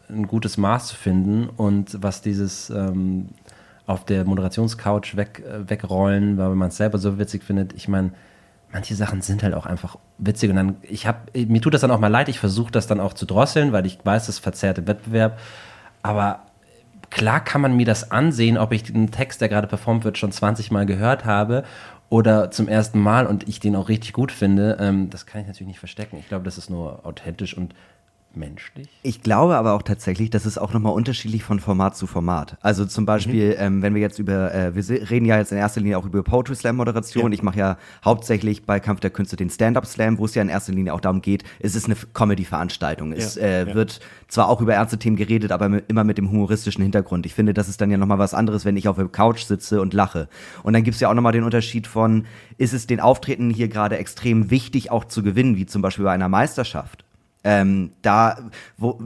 [0.09, 1.47] ein gutes Maß zu finden.
[1.55, 3.29] Und was dieses ähm,
[3.85, 8.11] auf der Moderationscouch weg, äh, wegrollen, weil man es selber so witzig findet, ich meine,
[8.75, 10.49] manche Sachen sind halt auch einfach witzig.
[10.49, 12.99] Und dann, ich habe, mir tut das dann auch mal leid, ich versuche das dann
[12.99, 15.39] auch zu drosseln, weil ich weiß, das verzerrt im Wettbewerb.
[16.03, 16.41] Aber
[17.09, 20.33] klar kann man mir das ansehen, ob ich den Text, der gerade performt wird, schon
[20.33, 21.63] 20 Mal gehört habe
[22.09, 24.75] oder zum ersten Mal und ich den auch richtig gut finde.
[24.81, 26.17] Ähm, das kann ich natürlich nicht verstecken.
[26.19, 27.73] Ich glaube, das ist nur authentisch und
[28.35, 28.87] menschlich?
[29.03, 32.57] Ich glaube aber auch tatsächlich, dass es auch nochmal unterschiedlich von Format zu Format.
[32.61, 33.55] Also zum Beispiel, mhm.
[33.59, 36.23] ähm, wenn wir jetzt über, äh, wir reden ja jetzt in erster Linie auch über
[36.23, 37.31] Poetry Slam Moderation.
[37.31, 37.35] Ja.
[37.35, 40.49] Ich mache ja hauptsächlich bei Kampf der Künste den Stand-Up Slam, wo es ja in
[40.49, 43.11] erster Linie auch darum geht, es ist eine Comedy-Veranstaltung.
[43.11, 43.17] Ja.
[43.17, 43.73] Es äh, ja.
[43.73, 47.25] wird zwar auch über ernste Themen geredet, aber immer mit dem humoristischen Hintergrund.
[47.25, 49.81] Ich finde, das ist dann ja nochmal was anderes, wenn ich auf der Couch sitze
[49.81, 50.27] und lache.
[50.63, 52.25] Und dann gibt es ja auch nochmal den Unterschied von,
[52.57, 56.11] ist es den Auftreten hier gerade extrem wichtig auch zu gewinnen, wie zum Beispiel bei
[56.11, 57.04] einer Meisterschaft?
[57.45, 58.37] Ähm, da,
[58.75, 58.99] wo,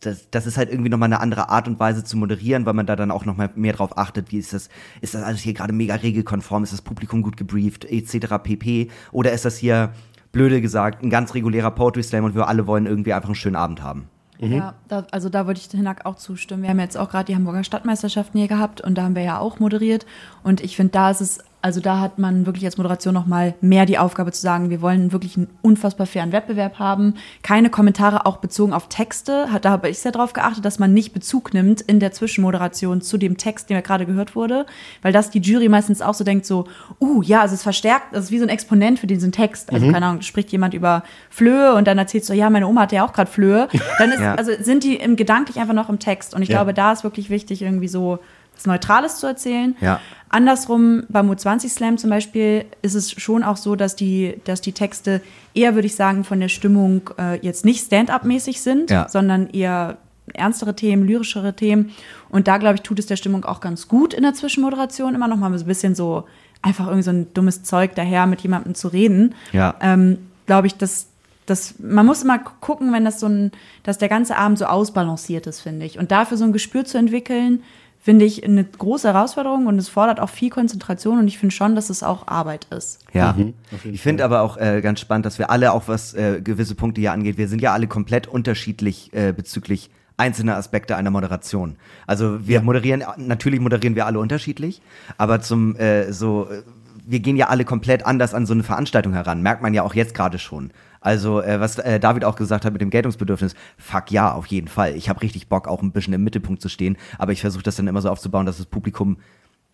[0.00, 2.86] das, das ist halt irgendwie nochmal eine andere Art und Weise zu moderieren, weil man
[2.86, 4.68] da dann auch nochmal mehr drauf achtet, wie ist das,
[5.00, 8.34] ist das alles hier gerade mega regelkonform, ist das Publikum gut gebrieft, etc.
[8.42, 8.90] pp.
[9.12, 9.92] Oder ist das hier,
[10.32, 13.54] blöde gesagt, ein ganz regulärer Poetry Slam und wir alle wollen irgendwie einfach einen schönen
[13.54, 14.08] Abend haben.
[14.40, 14.52] Mhm.
[14.52, 16.64] Ja, da, also da würde ich Hinak auch zustimmen.
[16.64, 19.38] Wir haben jetzt auch gerade die Hamburger Stadtmeisterschaften hier gehabt und da haben wir ja
[19.38, 20.04] auch moderiert.
[20.42, 23.54] Und ich finde, da ist es also da hat man wirklich als Moderation noch mal
[23.62, 27.14] mehr die Aufgabe zu sagen, wir wollen wirklich einen unfassbar fairen Wettbewerb haben.
[27.42, 29.46] Keine Kommentare auch bezogen auf Texte.
[29.62, 33.16] Da habe ich sehr darauf geachtet, dass man nicht Bezug nimmt in der Zwischenmoderation zu
[33.16, 34.66] dem Text, den ja gerade gehört wurde,
[35.00, 36.66] weil das die Jury meistens auch so denkt so,
[37.00, 39.72] uh, ja, also es verstärkt, das ist wie so ein Exponent für diesen Text.
[39.72, 39.92] Also mhm.
[39.92, 43.06] keine Ahnung, spricht jemand über Flöhe und dann erzählt so, ja, meine Oma hat ja
[43.06, 43.68] auch gerade Flöhe.
[43.98, 44.34] Dann ist, ja.
[44.34, 46.34] also sind die im gedanklich einfach noch im Text.
[46.34, 46.58] Und ich ja.
[46.58, 48.18] glaube, da ist wirklich wichtig, irgendwie so
[48.54, 49.76] was Neutrales zu erzählen.
[49.80, 50.00] Ja.
[50.28, 54.72] Andersrum, beim U20 Slam zum Beispiel, ist es schon auch so, dass die, dass die
[54.72, 55.20] Texte
[55.54, 59.08] eher, würde ich sagen, von der Stimmung äh, jetzt nicht Stand-up-mäßig sind, ja.
[59.08, 59.98] sondern eher
[60.32, 61.92] ernstere Themen, lyrischere Themen.
[62.30, 65.28] Und da, glaube ich, tut es der Stimmung auch ganz gut in der Zwischenmoderation, immer
[65.28, 66.24] noch mal so ein bisschen so
[66.62, 69.34] einfach irgendwie so ein dummes Zeug daher mit jemandem zu reden.
[69.52, 69.74] Ja.
[69.80, 71.08] Ähm, glaube ich, dass
[71.46, 75.46] das, man muss immer gucken, wenn das so ein, dass der ganze Abend so ausbalanciert
[75.46, 75.98] ist, finde ich.
[75.98, 77.62] Und dafür so ein Gespür zu entwickeln,
[78.04, 81.74] finde ich eine große Herausforderung und es fordert auch viel Konzentration und ich finde schon,
[81.74, 82.98] dass es auch Arbeit ist.
[83.14, 86.42] Ja, mhm, ich finde aber auch äh, ganz spannend, dass wir alle auch was äh,
[86.42, 89.88] gewisse Punkte hier angeht, wir sind ja alle komplett unterschiedlich äh, bezüglich
[90.18, 91.76] einzelner Aspekte einer Moderation.
[92.06, 92.62] Also wir ja.
[92.62, 94.82] moderieren, natürlich moderieren wir alle unterschiedlich,
[95.16, 96.62] aber zum äh, so, äh,
[97.06, 99.94] wir gehen ja alle komplett anders an so eine Veranstaltung heran, merkt man ja auch
[99.94, 100.72] jetzt gerade schon.
[101.04, 104.68] Also, äh, was äh, David auch gesagt hat mit dem Geltungsbedürfnis, fuck ja, auf jeden
[104.68, 104.96] Fall.
[104.96, 107.76] Ich habe richtig Bock, auch ein bisschen im Mittelpunkt zu stehen, aber ich versuche das
[107.76, 109.18] dann immer so aufzubauen, dass das Publikum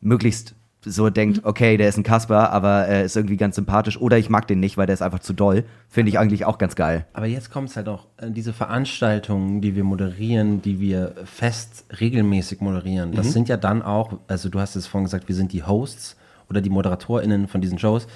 [0.01, 4.19] möglichst so denkt, okay, der ist ein Kasper, aber er ist irgendwie ganz sympathisch oder
[4.19, 5.64] ich mag den nicht, weil der ist einfach zu doll.
[5.88, 7.07] Finde ich eigentlich auch ganz geil.
[7.12, 11.85] Aber jetzt kommt es halt auch, äh, diese Veranstaltungen, die wir moderieren, die wir fest
[12.01, 13.31] regelmäßig moderieren, das mhm.
[13.31, 16.16] sind ja dann auch, also du hast es vorhin gesagt, wir sind die Hosts
[16.49, 18.09] oder die ModeratorInnen von diesen Shows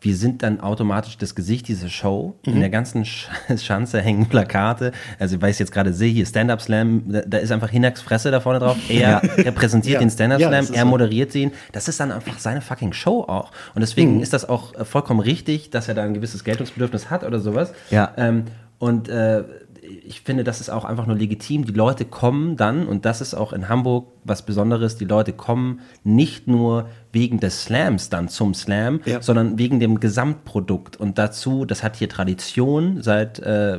[0.00, 2.34] wir sind dann automatisch das Gesicht dieser Show.
[2.46, 2.54] Mhm.
[2.54, 4.92] In der ganzen Sch Schanze hängen Plakate.
[5.18, 8.30] Also, ich weiß jetzt gerade sehe, hier Stand-Up Slam, da, da, ist einfach Hinaks Fresse
[8.30, 8.76] da vorne drauf.
[8.88, 10.00] Er repräsentiert ja.
[10.00, 11.52] den Stand-Up Slam, ja, er moderiert ihn.
[11.72, 13.50] Das ist dann einfach seine fucking Show auch.
[13.74, 14.22] Und deswegen mhm.
[14.22, 17.72] ist das auch äh, vollkommen richtig, dass er da ein gewisses Geltungsbedürfnis hat oder sowas.
[17.90, 18.12] Ja.
[18.16, 18.44] Ähm,
[18.78, 19.44] und äh,
[19.90, 21.64] ich finde, das ist auch einfach nur legitim.
[21.64, 25.80] Die Leute kommen dann, und das ist auch in Hamburg was Besonderes, die Leute kommen
[26.04, 29.22] nicht nur wegen des Slams dann zum Slam, ja.
[29.22, 30.96] sondern wegen dem Gesamtprodukt.
[30.96, 33.78] Und dazu, das hat hier Tradition seit äh,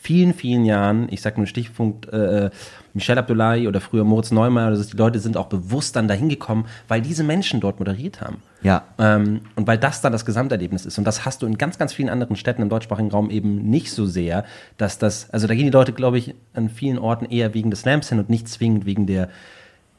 [0.00, 1.08] vielen, vielen Jahren.
[1.10, 2.50] Ich sage nur Stichpunkt äh,
[2.98, 4.66] Michel Abdullahi oder früher Moritz Neumeier.
[4.66, 8.42] Also die Leute sind auch bewusst dann dahin gekommen, weil diese Menschen dort moderiert haben.
[8.62, 8.84] Ja.
[8.98, 10.98] Ähm, und weil das dann das Gesamterlebnis ist.
[10.98, 13.92] Und das hast du in ganz, ganz vielen anderen Städten im deutschsprachigen Raum eben nicht
[13.92, 14.44] so sehr,
[14.76, 17.80] dass das, also da gehen die Leute, glaube ich, an vielen Orten eher wegen des
[17.80, 19.28] Slams hin und nicht zwingend wegen der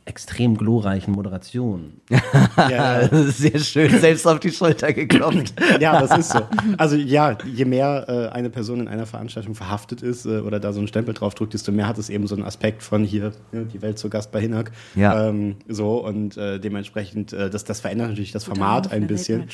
[0.10, 2.02] extrem glorreichen Moderation.
[2.58, 5.54] ja, sehr schön, selbst auf die Schulter geklopft.
[5.80, 6.42] ja, das ist so.
[6.78, 10.74] Also ja, je mehr äh, eine Person in einer Veranstaltung verhaftet ist äh, oder da
[10.74, 13.34] so einen Stempel drauf drückt, desto mehr hat es eben so einen Aspekt von hier,
[13.52, 14.72] ja, die Welt zu Gast bei Hinak.
[14.96, 15.28] Ja.
[15.28, 19.46] Ähm, so und äh, dementsprechend, äh, das, das verändert natürlich das Format ein bisschen.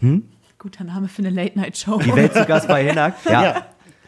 [0.00, 0.24] Hm?
[0.58, 2.00] Guter Name für eine Late-Night-Show.
[2.00, 3.14] Die Welt zu Gast bei Hinak?
[3.24, 3.42] Ja.
[3.42, 3.66] ja.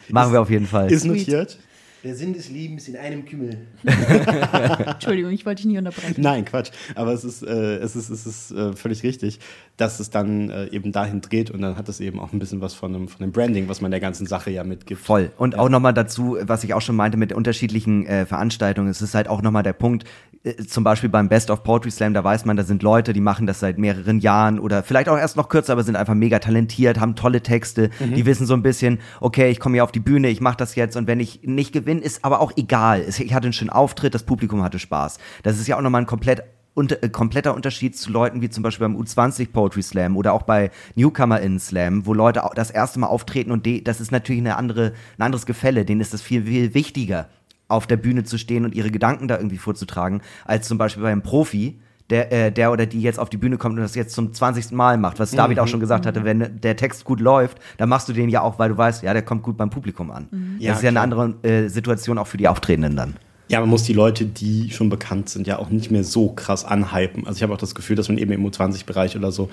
[0.09, 0.91] Machen ist, wir auf jeden Fall.
[0.91, 1.57] Ist notiert.
[2.03, 3.57] Der Sinn des Lebens in einem Kümmel.
[4.85, 6.15] Entschuldigung, ich wollte dich nie unterbrechen.
[6.17, 6.71] Nein, Quatsch.
[6.95, 9.39] Aber es ist, äh, es ist, es ist äh, völlig richtig,
[9.75, 12.61] dass es dann äh, eben dahin dreht und dann hat es eben auch ein bisschen
[12.61, 15.01] was von einem, von einem Branding, was man der ganzen Sache ja mitgibt.
[15.01, 15.31] Voll.
[15.37, 15.59] Und ja.
[15.59, 19.27] auch nochmal dazu, was ich auch schon meinte mit unterschiedlichen äh, Veranstaltungen, es ist halt
[19.27, 20.05] auch nochmal der Punkt,
[20.43, 23.21] äh, zum Beispiel beim Best of Poetry Slam, da weiß man, da sind Leute, die
[23.21, 26.39] machen das seit mehreren Jahren oder vielleicht auch erst noch kürzer, aber sind einfach mega
[26.39, 28.15] talentiert, haben tolle Texte, mhm.
[28.15, 30.75] die wissen so ein bisschen, okay, ich komme hier auf die Bühne, ich mache das
[30.75, 33.03] jetzt und wenn ich nicht gewinne, ist aber auch egal.
[33.07, 35.17] Ich hatte einen schönen Auftritt, das Publikum hatte Spaß.
[35.41, 36.43] Das ist ja auch nochmal ein komplett
[36.75, 40.43] unter, äh, kompletter Unterschied zu Leuten wie zum Beispiel beim U20 Poetry Slam oder auch
[40.43, 44.55] bei Newcomer in Slam, wo Leute das erste Mal auftreten und das ist natürlich eine
[44.55, 47.27] andere, ein anderes Gefälle, denen ist das viel, viel wichtiger
[47.67, 51.21] auf der Bühne zu stehen und ihre Gedanken da irgendwie vorzutragen, als zum Beispiel beim
[51.21, 54.33] Profi, der, äh, der oder die jetzt auf die Bühne kommt und das jetzt zum
[54.33, 54.71] 20.
[54.71, 55.19] Mal macht.
[55.19, 55.63] Was David mhm.
[55.63, 58.59] auch schon gesagt hatte, wenn der Text gut läuft, dann machst du den ja auch,
[58.59, 60.27] weil du weißt, ja, der kommt gut beim Publikum an.
[60.31, 60.55] Mhm.
[60.57, 63.15] Das ja, ist ja eine andere äh, Situation auch für die Auftretenden dann.
[63.49, 66.65] Ja, man muss die Leute, die schon bekannt sind, ja auch nicht mehr so krass
[66.65, 67.25] anhypen.
[67.25, 69.49] Also ich habe auch das Gefühl, dass man eben im U20-Bereich oder so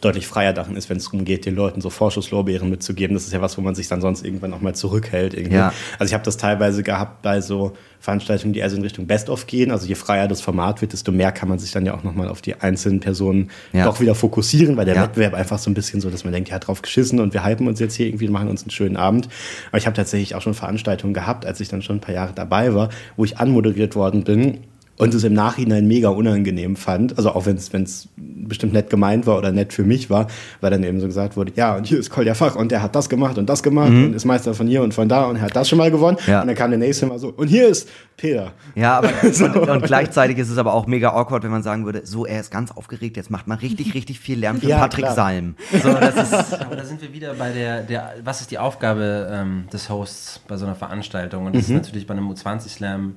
[0.00, 3.14] deutlich freier darin ist, wenn es darum geht, den Leuten so Vorschusslorbeeren mitzugeben.
[3.14, 5.34] Das ist ja was, wo man sich dann sonst irgendwann auch mal zurückhält.
[5.34, 5.56] Irgendwie.
[5.56, 5.72] Ja.
[5.98, 9.46] Also ich habe das teilweise gehabt bei so Veranstaltungen, die eher so in Richtung Best-of
[9.46, 9.70] gehen.
[9.70, 12.28] Also je freier das Format wird, desto mehr kann man sich dann ja auch nochmal
[12.28, 13.84] auf die einzelnen Personen ja.
[13.84, 15.02] doch wieder fokussieren, weil der ja.
[15.02, 17.66] Wettbewerb einfach so ein bisschen so, dass man denkt, ja, drauf geschissen und wir hypen
[17.66, 19.28] uns jetzt hier irgendwie, machen uns einen schönen Abend.
[19.70, 22.32] Aber ich habe tatsächlich auch schon Veranstaltungen gehabt, als ich dann schon ein paar Jahre
[22.34, 24.60] dabei war, wo ich anmoderiert worden bin
[24.98, 29.38] und es im Nachhinein mega unangenehm fand, also auch wenn es bestimmt nett gemeint war
[29.38, 30.26] oder nett für mich war,
[30.60, 32.94] weil dann eben so gesagt wurde, ja, und hier ist Kolja Fach und der hat
[32.94, 34.06] das gemacht und das gemacht mhm.
[34.06, 36.18] und ist Meister von hier und von da und er hat das schon mal gewonnen.
[36.26, 36.40] Ja.
[36.40, 38.52] Und dann kam der nächste mal so, und hier ist Peter.
[38.74, 39.44] Ja, aber so.
[39.46, 42.40] und, und, gleichzeitig ist es aber auch mega awkward, wenn man sagen würde, so, er
[42.40, 45.14] ist ganz aufgeregt, jetzt macht man richtig, richtig viel Lärm für ja, Patrick klar.
[45.14, 45.54] Salm.
[45.82, 49.30] So, das ist aber da sind wir wieder bei der, der was ist die Aufgabe
[49.32, 51.46] ähm, des Hosts bei so einer Veranstaltung?
[51.46, 51.76] Und das mhm.
[51.76, 53.14] ist natürlich bei einem U20-Slam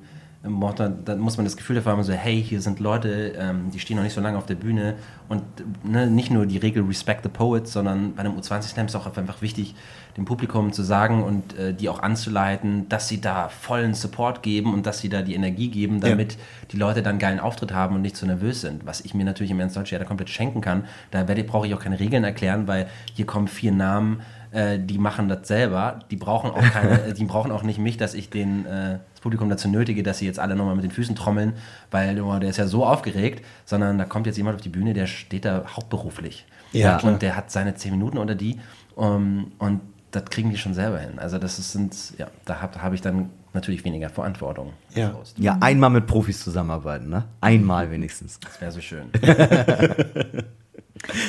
[1.04, 3.96] dann muss man das Gefühl dafür haben, so, hey, hier sind Leute, ähm, die stehen
[3.96, 4.96] noch nicht so lange auf der Bühne
[5.28, 5.42] und
[5.84, 9.40] ne, nicht nur die Regel Respect the Poets, sondern bei einem U20-Slam ist auch einfach
[9.40, 9.76] wichtig,
[10.16, 14.74] dem Publikum zu sagen und äh, die auch anzuleiten, dass sie da vollen Support geben
[14.74, 16.38] und dass sie da die Energie geben, damit ja.
[16.72, 19.24] die Leute dann einen geilen Auftritt haben und nicht so nervös sind, was ich mir
[19.24, 20.84] natürlich im Ernst Deutsch ja komplett schenken kann.
[21.12, 25.28] Da brauche ich auch keine Regeln erklären, weil hier kommen vier Namen, äh, die machen
[25.28, 28.98] das selber, die brauchen auch keine, die brauchen auch nicht mich, dass ich den äh,
[29.20, 31.54] Publikum dazu nötige, dass sie jetzt alle nochmal mit den Füßen trommeln,
[31.90, 34.92] weil oh, der ist ja so aufgeregt, sondern da kommt jetzt jemand auf die Bühne,
[34.92, 36.46] der steht da hauptberuflich.
[36.72, 36.98] Ja.
[37.00, 38.58] Und der hat seine zehn Minuten unter die
[38.94, 41.18] um, und das kriegen die schon selber hin.
[41.18, 44.72] Also das sind, ja, da habe hab ich dann natürlich weniger Verantwortung.
[44.94, 45.14] Ja.
[45.38, 47.24] ja, einmal mit Profis zusammenarbeiten, ne?
[47.40, 48.38] Einmal wenigstens.
[48.40, 49.10] Das wäre so schön.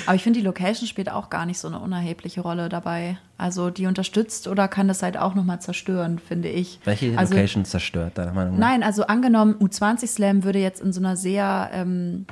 [0.05, 3.17] Aber ich finde, die Location spielt auch gar nicht so eine unerhebliche Rolle dabei.
[3.37, 6.79] Also die unterstützt oder kann das halt auch nochmal zerstören, finde ich.
[6.83, 8.67] Welche also, Location zerstört, deiner Meinung nach?
[8.67, 12.25] Nein, also angenommen, U20 Slam würde jetzt in so einer sehr, ähm,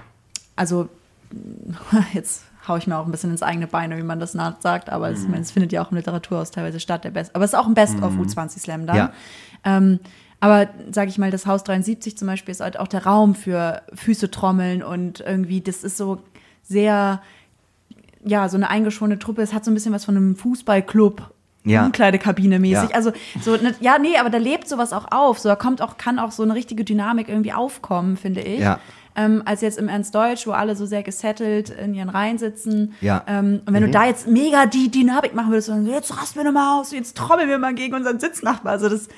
[0.56, 0.90] also
[2.14, 5.10] jetzt haue ich mir auch ein bisschen ins eigene Bein, wie man das sagt, aber
[5.10, 5.16] mhm.
[5.16, 7.36] es, meine, es, findet ja auch im Literaturhaus teilweise statt, der Best.
[7.36, 8.22] Aber es ist auch ein Best of mhm.
[8.22, 8.96] U20 Slam dann.
[8.96, 9.14] Ja.
[9.66, 10.00] Ähm,
[10.40, 13.84] aber sage ich mal, das Haus 73 zum Beispiel ist halt auch der Raum für
[13.94, 16.24] Füße trommeln und irgendwie, das ist so
[16.72, 17.22] sehr,
[18.24, 19.42] ja, so eine eingeschworene Truppe.
[19.42, 21.32] Es hat so ein bisschen was von einem Fußballclub
[21.64, 21.86] ja.
[21.86, 22.90] Umkleidekabine mäßig.
[22.90, 22.96] Ja.
[22.96, 25.38] Also so ne, ja, nee, aber da lebt sowas auch auf.
[25.38, 28.62] So da kommt auch kann auch so eine richtige Dynamik irgendwie aufkommen, finde ich.
[28.62, 28.80] Ja
[29.16, 32.94] ähm, als jetzt im Ernst Deutsch, wo alle so sehr gesettelt in ihren Reihen sitzen.
[33.02, 33.24] Ja.
[33.28, 33.88] Ähm, und wenn mhm.
[33.88, 37.18] du da jetzt mega die Dynamik machen würdest, und jetzt rasten wir nochmal aus, jetzt
[37.18, 38.74] trommeln wir mal gegen unseren Sitznachbar.
[38.74, 39.10] Also das,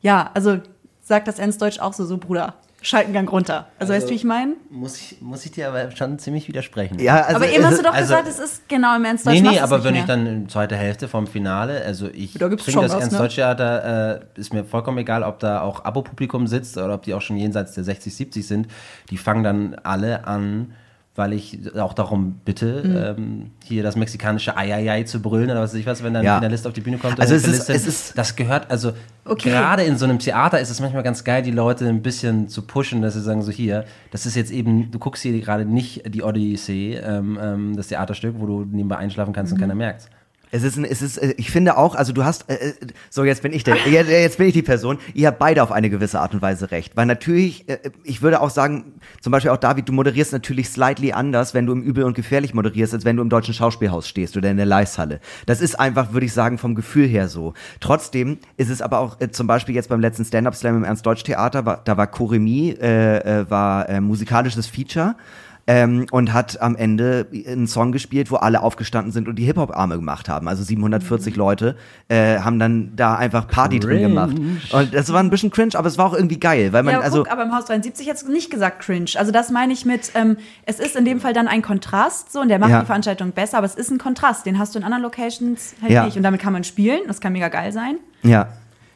[0.00, 0.58] ja, also
[1.00, 2.54] sagt das Ernst Deutsch auch so, so Bruder.
[2.82, 3.68] Schaltengang runter.
[3.78, 4.54] Also, also, weißt du, wie ich meine?
[4.68, 6.98] Muss ich, muss ich dir aber schon ziemlich widersprechen.
[6.98, 9.40] Ja, also, aber eben hast du doch also, gesagt, es ist genau im Ernst Deutsch.
[9.40, 10.02] Nee, nee, aber wenn mehr.
[10.02, 14.40] ich dann in zweiter Hälfte vom Finale, also ich da das Ernst Deutsch Theater, äh,
[14.40, 17.72] ist mir vollkommen egal, ob da auch Abo-Publikum sitzt oder ob die auch schon jenseits
[17.72, 18.68] der 60, 70 sind.
[19.10, 20.74] Die fangen dann alle an
[21.14, 23.22] weil ich auch darum bitte, mhm.
[23.22, 26.36] ähm, hier das mexikanische Ayayay zu brüllen oder was weiß ich was, wenn dann ja.
[26.36, 27.20] ein Finalist auf die Bühne kommt.
[27.20, 28.92] Also es ist, es ist, das gehört, also
[29.26, 29.50] okay.
[29.50, 32.62] gerade in so einem Theater ist es manchmal ganz geil, die Leute ein bisschen zu
[32.62, 36.14] pushen, dass sie sagen so hier, das ist jetzt eben, du guckst hier gerade nicht
[36.14, 39.56] die Odyssee, ähm, ähm, das Theaterstück, wo du nebenbei einschlafen kannst mhm.
[39.56, 40.08] und keiner merkt
[40.54, 42.74] es ist, ein, es ist, äh, ich finde auch, also du hast, äh, äh
[43.08, 44.98] so jetzt bin ich der, jetzt bin ich die Person.
[45.14, 48.40] Ihr habt beide auf eine gewisse Art und Weise recht, weil natürlich, äh, ich würde
[48.40, 52.04] auch sagen, zum Beispiel auch David, du moderierst natürlich slightly anders, wenn du im Übel
[52.04, 55.20] und Gefährlich moderierst, als wenn du im Deutschen Schauspielhaus stehst oder in der Leishalle.
[55.46, 57.54] Das ist einfach, würde ich sagen, vom Gefühl her so.
[57.80, 61.06] Trotzdem ist es aber auch äh, zum Beispiel jetzt beim letzten Stand-up Slam im Ernst
[61.06, 65.16] Deutsch Theater, da war Choremie, äh, äh, war äh, musikalisches Feature
[65.66, 69.96] ähm, und hat am Ende einen Song gespielt, wo alle aufgestanden sind und die Hip-Hop-Arme
[69.96, 70.48] gemacht haben.
[70.48, 71.38] Also 740 mhm.
[71.38, 71.76] Leute
[72.08, 74.00] äh, haben dann da einfach Party cringe.
[74.00, 74.36] drin gemacht.
[74.72, 77.00] Und das war ein bisschen cringe, aber es war auch irgendwie geil, weil man ja,
[77.00, 79.10] also guck, aber im Haus 73 jetzt nicht gesagt cringe.
[79.16, 82.40] Also das meine ich mit, ähm, es ist in dem Fall dann ein Kontrast, so
[82.40, 82.80] und der macht ja.
[82.80, 85.92] die Veranstaltung besser, aber es ist ein Kontrast, den hast du in anderen Locations halt
[85.92, 86.04] ja.
[86.04, 87.00] nicht und damit kann man spielen.
[87.06, 87.96] Das kann mega geil sein.
[88.22, 88.48] Ja.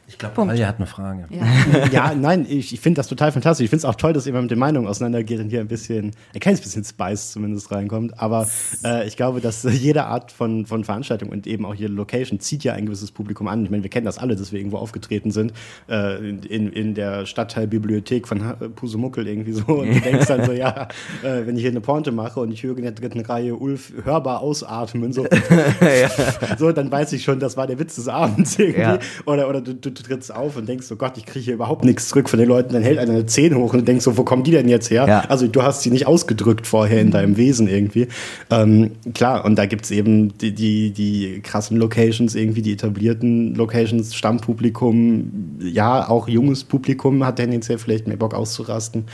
[0.09, 1.27] Ich glaube, Kolja hat eine Frage.
[1.29, 3.65] Ja, ja nein, ich, ich finde das total fantastisch.
[3.65, 6.11] Ich finde es auch toll, dass ihr mit den Meinungen auseinandergeht und hier ein bisschen,
[6.33, 8.17] ein kleines bisschen Spice zumindest reinkommt.
[8.17, 8.47] Aber
[8.85, 12.63] äh, ich glaube, dass jede Art von, von Veranstaltung und eben auch jede Location zieht
[12.63, 13.65] ja ein gewisses Publikum an.
[13.65, 15.51] Ich meine, wir kennen das alle, dass wir irgendwo aufgetreten sind,
[15.89, 19.65] äh, in, in der Stadtteilbibliothek von Pusemuckel irgendwie so.
[19.65, 20.87] Und du denkst dann so, ja,
[21.23, 23.91] äh, wenn ich hier eine Pointe mache und ich höre in der dritten Reihe Ulf
[24.05, 26.09] hörbar ausatmen, so, ja.
[26.57, 28.79] so dann weiß ich schon, das war der Witz des Abends irgendwie.
[28.79, 28.99] Ja.
[29.25, 31.83] Oder, oder du, du du trittst auf und denkst so, Gott, ich kriege hier überhaupt
[31.83, 34.23] nichts zurück von den Leuten, dann hält einer eine Zehn hoch und denkst so, wo
[34.23, 35.05] kommen die denn jetzt her?
[35.07, 35.19] Ja.
[35.27, 38.07] Also du hast sie nicht ausgedrückt vorher in deinem Wesen irgendwie.
[38.49, 43.55] Ähm, klar, und da gibt es eben die, die, die krassen Locations, irgendwie die etablierten
[43.55, 49.05] Locations, Stammpublikum, ja, auch junges Publikum hat tendenziell vielleicht mehr Bock auszurasten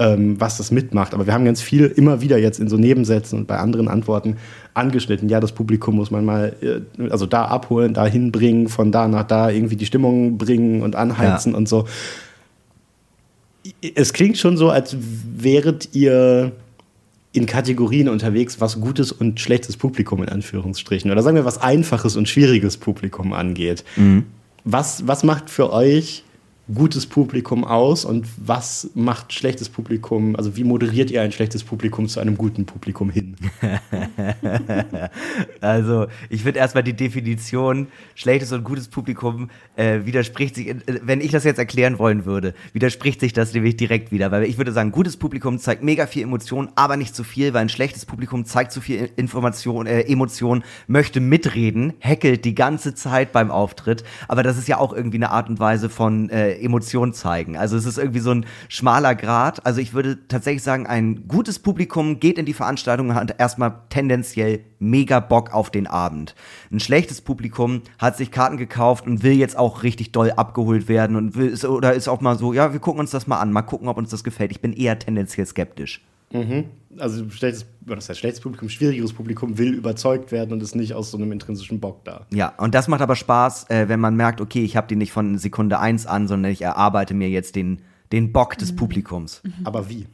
[0.00, 1.12] ähm, was das mitmacht.
[1.14, 4.38] Aber wir haben ganz viel immer wieder jetzt in so Nebensätzen und bei anderen Antworten
[4.72, 5.28] angeschnitten.
[5.28, 9.24] Ja, das Publikum muss man mal, äh, also da abholen, da hinbringen, von da nach
[9.24, 11.58] da irgendwie die Stimmung bringen und anheizen ja.
[11.58, 11.86] und so.
[13.94, 16.52] Es klingt schon so, als wäret ihr
[17.32, 21.10] in Kategorien unterwegs, was gutes und schlechtes Publikum in Anführungsstrichen.
[21.10, 23.84] Oder sagen wir, was einfaches und schwieriges Publikum angeht.
[23.96, 24.24] Mhm.
[24.64, 26.24] Was, was macht für euch
[26.74, 32.08] gutes Publikum aus und was macht schlechtes Publikum, also wie moderiert ihr ein schlechtes Publikum
[32.08, 33.36] zu einem guten Publikum hin?
[35.60, 41.20] also ich finde erstmal die Definition schlechtes und gutes Publikum äh, widerspricht sich, äh, wenn
[41.20, 44.72] ich das jetzt erklären wollen würde, widerspricht sich das nämlich direkt wieder, weil ich würde
[44.72, 48.44] sagen, gutes Publikum zeigt mega viel Emotion, aber nicht zu viel, weil ein schlechtes Publikum
[48.44, 54.42] zeigt zu viel Information, äh, Emotion, möchte mitreden, hackelt die ganze Zeit beim Auftritt, aber
[54.42, 57.56] das ist ja auch irgendwie eine Art und Weise von äh, Emotionen zeigen.
[57.56, 59.64] Also es ist irgendwie so ein schmaler Grad.
[59.66, 63.74] Also ich würde tatsächlich sagen, ein gutes Publikum geht in die Veranstaltung und hat erstmal
[63.88, 66.34] tendenziell mega Bock auf den Abend.
[66.70, 71.16] Ein schlechtes Publikum hat sich Karten gekauft und will jetzt auch richtig doll abgeholt werden
[71.16, 73.62] und will oder ist auch mal so, ja, wir gucken uns das mal an, mal
[73.62, 74.50] gucken, ob uns das gefällt.
[74.50, 76.02] Ich bin eher tendenziell skeptisch.
[76.32, 76.66] Mhm.
[76.98, 81.10] Also schlechtes, das heißt schlechtes Publikum, schwierigeres Publikum will überzeugt werden und ist nicht aus
[81.10, 82.26] so einem intrinsischen Bock da.
[82.32, 85.12] Ja, und das macht aber Spaß, äh, wenn man merkt, okay, ich habe die nicht
[85.12, 88.76] von Sekunde 1 an, sondern ich erarbeite mir jetzt den, den Bock des mhm.
[88.76, 89.42] Publikums.
[89.44, 89.52] Mhm.
[89.64, 90.06] Aber wie?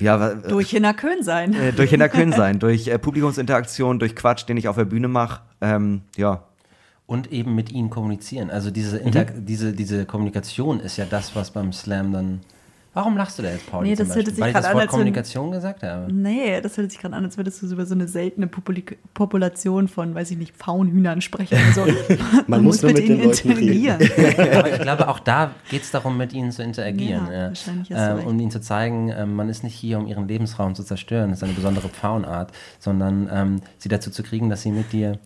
[0.00, 1.54] Ja, äh, durch Hinterkön sein.
[1.54, 5.42] Äh, durch Hinterkön sein, durch äh, Publikumsinteraktion, durch Quatsch, den ich auf der Bühne mache.
[5.60, 6.44] Ähm, ja.
[7.06, 8.50] Und eben mit ihnen kommunizieren.
[8.50, 9.44] Also diese, Inter mhm.
[9.44, 12.40] diese, diese Kommunikation ist ja das, was beim Slam dann
[12.94, 13.88] Warum lachst du da jetzt, Pauli?
[13.88, 15.82] Nee, das zum hört sich Weil ich gerade das an, Wort als wenn- Kommunikation gesagt
[15.82, 16.12] habe.
[16.12, 19.88] Nee, das hört sich gerade an, als würdest du über so eine seltene Populi Population
[19.88, 21.56] von, weiß ich nicht, Faunhühnern sprechen.
[21.74, 21.86] So.
[22.46, 23.94] Man, muss nur mit den ihnen.
[24.54, 27.28] Aber ich glaube, auch da geht es darum, mit ihnen zu interagieren.
[27.28, 27.48] Ja, ja.
[27.48, 28.26] wahrscheinlich hast du Ähm, recht.
[28.28, 31.38] um ihnen zu zeigen, ähm, man ist nicht hier, um ihren Lebensraum zu zerstören, das
[31.38, 35.18] ist eine besondere Pfauenart, sondern ähm, sie dazu zu kriegen, dass sie mit dir.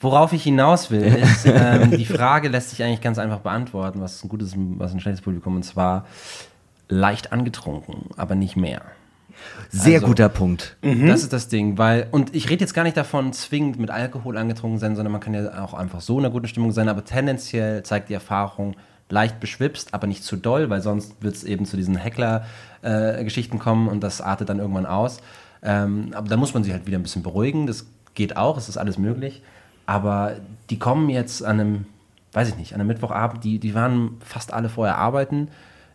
[0.00, 4.24] Worauf ich hinaus will, ist, ähm, die Frage lässt sich eigentlich ganz einfach beantworten, was
[4.24, 6.06] ein gutes, was ein schlechtes Publikum, und zwar
[6.88, 8.82] leicht angetrunken, aber nicht mehr.
[9.68, 10.76] Sehr Also- guter Punkt.
[10.82, 14.36] Das ist das Ding, weil, und ich rede jetzt gar nicht davon, zwingend mit Alkohol
[14.36, 17.04] angetrunken sein, sondern man kann ja auch einfach so in einer guten Stimmung sein, aber
[17.04, 18.74] tendenziell zeigt die Erfahrung
[19.10, 21.96] leicht beschwipst, aber nicht zu doll, weil sonst wird es eben zu diesen
[22.82, 25.18] Heckler-Geschichten kommen und das artet dann irgendwann aus.
[25.62, 28.68] Ähm, aber da muss man sich halt wieder ein bisschen beruhigen, das geht auch, es
[28.68, 29.42] ist alles möglich,
[29.86, 30.36] aber
[30.70, 31.86] die kommen jetzt an einem,
[32.32, 35.48] weiß ich nicht, an einem Mittwochabend, die, die waren fast alle vorher arbeiten,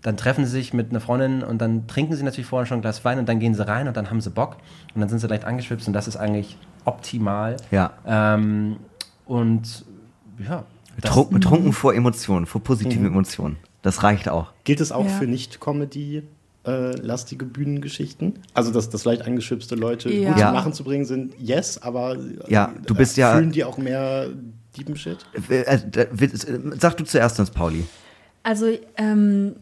[0.03, 2.81] dann treffen sie sich mit einer Freundin und dann trinken sie natürlich vorher schon ein
[2.81, 4.57] Glas Wein und dann gehen sie rein und dann haben sie Bock
[4.93, 7.57] und dann sind sie leicht angeschwipst und das ist eigentlich optimal.
[7.71, 7.93] Ja.
[8.05, 8.77] Ähm,
[9.25, 9.85] und
[10.45, 10.65] ja.
[11.01, 13.57] das- Trunk, betrunken vor Emotionen, vor positiven Emotionen.
[13.81, 14.51] Das reicht auch.
[14.65, 15.11] Gilt es auch Ja.
[15.11, 15.25] für
[16.63, 18.39] Nicht-Comedy-lastige Bühnengeschichten?
[18.53, 20.29] Also, dass, dass leicht angeschwipste Leute Ja.
[20.31, 20.47] gut Ja.
[20.47, 24.27] zum Lachen zu bringen sind, yes, aber Ja, du bist ja- fühlen die auch mehr
[24.77, 25.17] Diebenshit?
[25.49, 26.07] Äh, äh, äh,
[26.79, 27.85] Sag du zuerst uns, Pauli.
[28.43, 29.55] Also, ähm,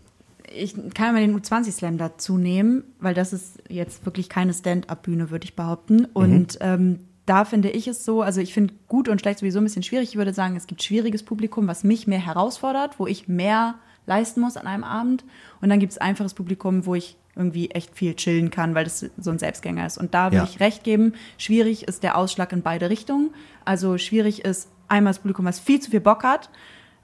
[0.56, 5.46] ich kann mal den U20-Slam dazu nehmen, weil das ist jetzt wirklich keine Stand-up-Bühne, würde
[5.46, 6.06] ich behaupten.
[6.06, 9.64] Und ähm, da finde ich es so, also ich finde gut und schlecht sowieso ein
[9.64, 10.10] bisschen schwierig.
[10.10, 14.42] Ich würde sagen, es gibt schwieriges Publikum, was mich mehr herausfordert, wo ich mehr leisten
[14.42, 15.24] muss an einem Abend.
[15.62, 19.06] Und dann gibt es einfaches Publikum, wo ich irgendwie echt viel chillen kann, weil das
[19.18, 19.98] so ein Selbstgänger ist.
[19.98, 20.44] Und da würde Ja.
[20.44, 23.30] ich recht geben, schwierig ist der Ausschlag in beide Richtungen.
[23.64, 26.50] Also schwierig ist einmal das Publikum, was viel zu viel Bock hat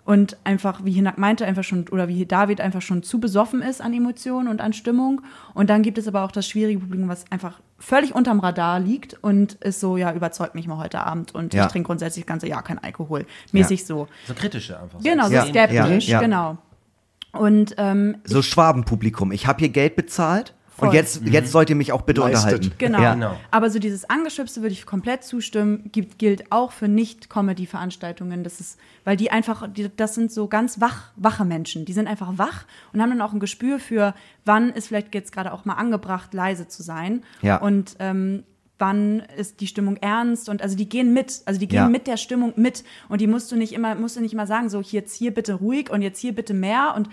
[0.07, 3.81] und einfach, wie Hinak meinte, einfach schon, oder wie David einfach schon zu besoffen ist
[3.81, 5.21] an Emotionen und an Stimmung.
[5.53, 9.21] Und dann gibt es aber auch das schwierige Publikum, was einfach völlig unterm Radar liegt
[9.21, 11.65] und ist so, ja, überzeugt mich mal heute Abend und Ja.
[11.65, 13.25] ich trinke grundsätzlich das ganze Jahr kein Alkohol.
[13.51, 14.07] Mäßig so.
[14.25, 15.03] so kritische einfach.
[15.03, 16.19] Genau, so Ja, skeptisch, ja, ja.
[16.21, 16.57] genau.
[17.33, 19.33] Und ähm, So Schwabenpublikum.
[19.33, 20.89] Ich habe hier Geld bezahlt Voll.
[20.89, 22.53] und jetzt, jetzt sollt ihr mich auch bitte Leistet.
[22.53, 22.75] unterhalten.
[22.77, 23.01] Genau.
[23.01, 23.13] Ja.
[23.15, 23.39] Genau.
[23.51, 28.43] Aber so dieses Angeschwipste würde ich komplett zustimmen, gibt, gilt auch für Nicht-Comedy-Veranstaltungen.
[28.43, 31.85] Das ist, weil die einfach, die, das sind so ganz wach, wache Menschen.
[31.85, 34.13] Die sind einfach wach und haben dann auch ein Gespür für,
[34.45, 37.23] wann ist vielleicht jetzt gerade auch mal angebracht, leise zu sein.
[37.41, 37.57] Ja.
[37.57, 38.43] Und ähm,
[38.79, 41.89] wann ist die Stimmung ernst und also die gehen mit, also die gehen Ja.
[41.89, 44.69] mit der Stimmung mit und die musst du nicht immer, musst du nicht immer sagen,
[44.69, 47.09] so jetzt hier bitte ruhig und jetzt hier bitte mehr und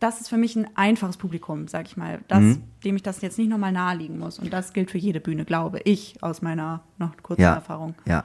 [0.00, 2.62] das ist für mich ein einfaches Publikum, sag ich mal, das, Mhm.
[2.84, 4.38] dem ich das jetzt nicht nochmal naheliegen muss.
[4.38, 7.54] Und das gilt für jede Bühne, glaube ich, aus meiner noch kurzen Ja.
[7.54, 7.94] Erfahrung.
[8.06, 8.24] Ja.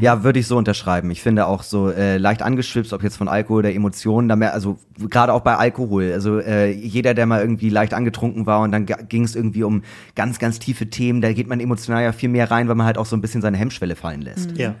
[0.00, 1.10] Ja, würde ich so unterschreiben.
[1.10, 4.54] Ich finde auch so äh, leicht angeschwipst, ob jetzt von Alkohol oder Emotionen, da mehr,
[4.54, 6.10] also gerade auch bei Alkohol.
[6.14, 9.82] Also äh, jeder, der mal irgendwie leicht angetrunken war und dann ging es irgendwie um
[10.14, 12.96] ganz, ganz tiefe Themen, da geht man emotional ja viel mehr rein, weil man halt
[12.96, 14.56] auch so ein bisschen seine Hemmschwelle fallen lässt.
[14.56, 14.74] Ja.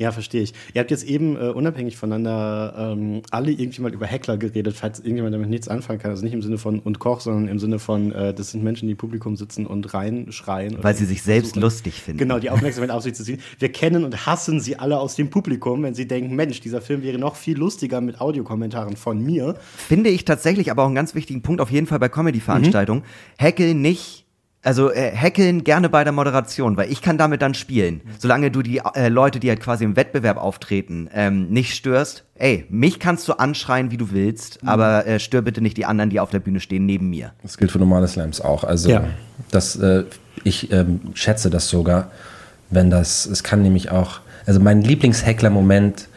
[0.00, 0.54] Ja, verstehe ich.
[0.72, 4.98] Ihr habt jetzt eben äh, unabhängig voneinander ähm, alle irgendwie mal über Heckler geredet, falls
[4.98, 6.10] irgendjemand damit nichts anfangen kann.
[6.10, 8.86] Also nicht im Sinne von und Koch, sondern im Sinne von, äh, das sind Menschen,
[8.86, 10.78] die im Publikum sitzen und reinschreien.
[10.82, 12.18] Weil sie sich selbst versuchen, lustig finden.
[12.18, 13.42] Genau, die Aufmerksamkeit auf sich zu ziehen.
[13.58, 17.02] Wir kennen und hassen sie alle aus dem Publikum, wenn sie denken, Mensch, dieser Film
[17.02, 19.56] wäre noch viel lustiger mit Audiokommentaren von mir.
[19.76, 23.02] Finde ich tatsächlich aber auch einen ganz wichtigen Punkt, auf jeden Fall bei Comedy-Veranstaltungen.
[23.38, 24.24] Hackel nicht,
[24.62, 28.02] also äh, hackeln gerne bei der Moderation, weil ich kann damit dann spielen.
[28.18, 32.24] Solange du die äh, Leute, die halt quasi im Wettbewerb auftreten, ähm, nicht störst.
[32.34, 36.10] Ey, mich kannst du anschreien, wie du willst, aber äh, stör bitte nicht die anderen,
[36.10, 37.32] die auf der Bühne stehen, neben mir.
[37.42, 38.64] Das gilt für normale Slams auch.
[38.64, 39.04] Also Ja.
[39.50, 40.04] das, äh,
[40.44, 42.10] ich ähm, schätze das sogar,
[42.70, 46.08] wenn das, es kann nämlich auch, also mein Lieblingsheckler-Moment,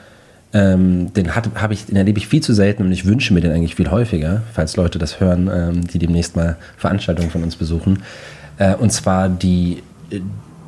[0.54, 3.52] ähm, den habe ich, den erlebe ich viel zu selten und ich wünsche mir den
[3.52, 8.04] eigentlich viel häufiger, falls Leute das hören, ähm, die demnächst mal Veranstaltungen von uns besuchen.
[8.60, 9.82] Äh, und zwar die,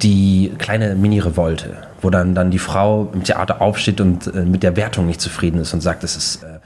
[0.02, 4.76] die kleine Mini-Revolte, wo dann, dann die Frau im Theater aufsteht und äh, mit der
[4.76, 6.60] Wertung nicht zufrieden ist und sagt, das ist, äh,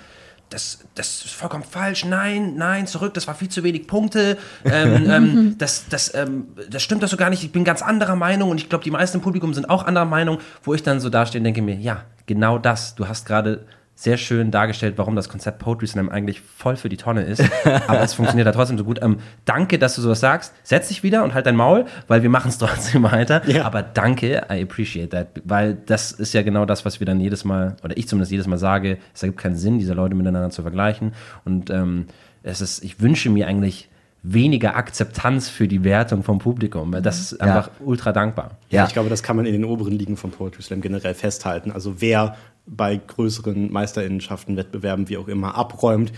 [0.49, 5.05] das, das ist vollkommen falsch, nein, nein, zurück, das war viel zu wenig Punkte, ähm,
[5.09, 8.49] ähm, das, das, ähm, das stimmt doch so gar nicht, ich bin ganz anderer Meinung
[8.49, 11.09] und ich glaube, die meisten im Publikum sind auch anderer Meinung, wo ich dann so
[11.09, 13.65] dastehe und denke mir, ja, genau das, du hast gerade
[13.95, 17.43] sehr schön dargestellt, warum das Konzept Poetry Slam eigentlich voll für die Tonne ist,
[17.87, 19.01] aber es funktioniert da trotzdem so gut.
[19.01, 22.29] Ähm, danke, dass du sowas sagst, setz dich wieder und halt dein Maul, weil wir
[22.29, 23.65] machen es trotzdem weiter, Ja.
[23.65, 27.43] aber danke, I appreciate that, weil das ist ja genau das, was wir dann jedes
[27.43, 30.61] Mal, oder ich zumindest jedes Mal sage, es ergibt keinen Sinn, diese Leute miteinander zu
[30.61, 31.11] vergleichen.
[31.43, 32.05] Und ähm,
[32.41, 33.89] es ist, ich wünsche mir eigentlich
[34.23, 37.45] weniger Akzeptanz für die Wertung vom Publikum, das ist Ja.
[37.45, 38.57] einfach ultra dankbar.
[38.69, 38.85] Ja.
[38.85, 41.71] Ich glaube, das kann man in den oberen Ligen vom Poetry Slam generell festhalten.
[41.71, 46.11] Also wer bei größeren Meisterinnenschaften, Wettbewerben, wie auch immer, abräumt,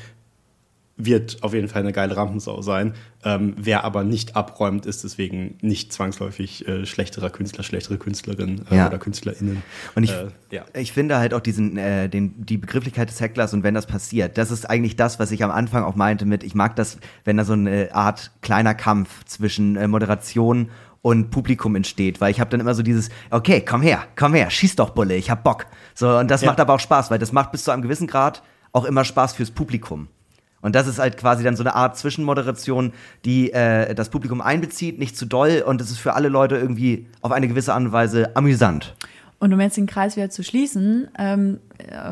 [1.06, 2.94] wird auf jeden Fall eine geile Rampensau sein.
[3.24, 8.78] Ähm, wer aber nicht abräumt, ist deswegen nicht zwangsläufig äh, schlechterer Künstler, schlechtere Künstlerin äh,
[8.78, 8.88] ja.
[8.88, 9.62] oder KünstlerInnen.
[9.96, 10.66] Und ich, äh, ja.
[10.74, 14.38] ich finde halt auch diesen, äh, den, die Begrifflichkeit des Hecklers und wenn das passiert,
[14.38, 17.38] das ist eigentlich das, was ich am Anfang auch meinte mit, ich mag das, wenn
[17.38, 20.70] da so eine Art kleiner Kampf zwischen äh, Moderation
[21.02, 24.50] und Publikum entsteht, weil ich habe dann immer so dieses, okay, komm her, komm her,
[24.50, 25.66] schieß doch Bulle, ich hab Bock.
[25.96, 26.48] So, und das ja.
[26.48, 29.34] macht aber auch Spaß, weil das macht bis zu einem gewissen Grad auch immer Spaß
[29.34, 30.08] fürs Publikum.
[30.62, 32.94] Und das ist halt quasi dann so eine Art Zwischenmoderation,
[33.26, 37.08] die äh, das Publikum einbezieht, nicht zu doll und es ist für alle Leute irgendwie
[37.22, 38.96] auf eine gewisse Art und Weise amüsant.
[39.42, 41.60] Und um jetzt den Kreis wieder zu schließen, ähm,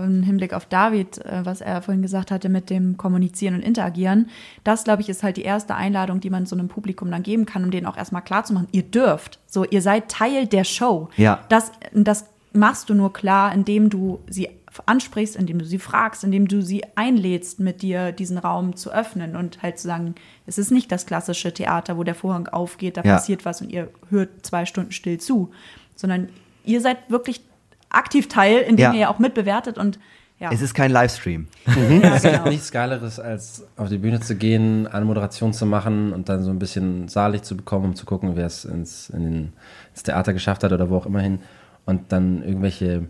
[0.04, 4.30] im Hinblick auf David, äh, was er vorhin gesagt hatte mit dem Kommunizieren und Interagieren,
[4.64, 7.45] das, glaube ich, ist halt die erste Einladung, die man so einem Publikum dann geben
[7.45, 9.38] kann, um denen auch erstmal klarzumachen, ihr dürft.
[9.45, 11.10] So, ihr seid Teil der Show.
[11.18, 11.41] Ja.
[11.50, 14.50] Das, das machst du nur klar, indem du sie
[14.86, 19.36] ansprichst, indem du sie fragst, indem du sie einlädst, mit dir diesen Raum zu öffnen
[19.36, 20.16] und halt zu sagen,
[20.46, 23.16] es ist nicht das klassische Theater, wo der Vorhang aufgeht, da ja.
[23.16, 25.52] passiert was und ihr hört zwei Stunden still zu,
[25.96, 26.30] sondern
[26.64, 27.42] ihr seid wirklich
[27.90, 28.94] aktiv Teil, indem ja.
[28.94, 30.00] ihr ja auch mitbewertet und
[30.40, 30.54] ja.
[30.54, 31.48] Es ist kein Livestream.
[31.66, 32.00] Mhm.
[32.02, 32.50] ja, es gibt genau.
[32.50, 36.50] nichts Geileres, als auf die Bühne zu gehen, eine Moderation zu machen und dann so
[36.50, 39.52] ein bisschen Saallicht zu bekommen, um zu gucken, wer es ins, in
[40.00, 41.40] ins Theater geschafft hat oder wo auch immer hin.
[41.86, 43.08] Und dann irgendwelche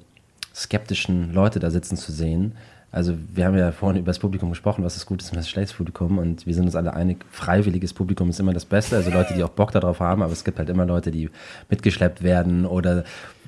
[0.60, 2.53] skeptischen Leute da sitzen zu sehen.
[2.91, 5.51] Also wir haben ja vorhin über das Publikum gesprochen, was ist gutes und was ist
[5.51, 9.12] schlechtes Publikum und wir sind uns alle einig, freiwilliges Publikum ist immer das Beste, also
[9.12, 11.30] Leute, die auch Bock darauf haben, aber es gibt halt immer Leute, die
[11.70, 13.03] mitgeschleppt werden oder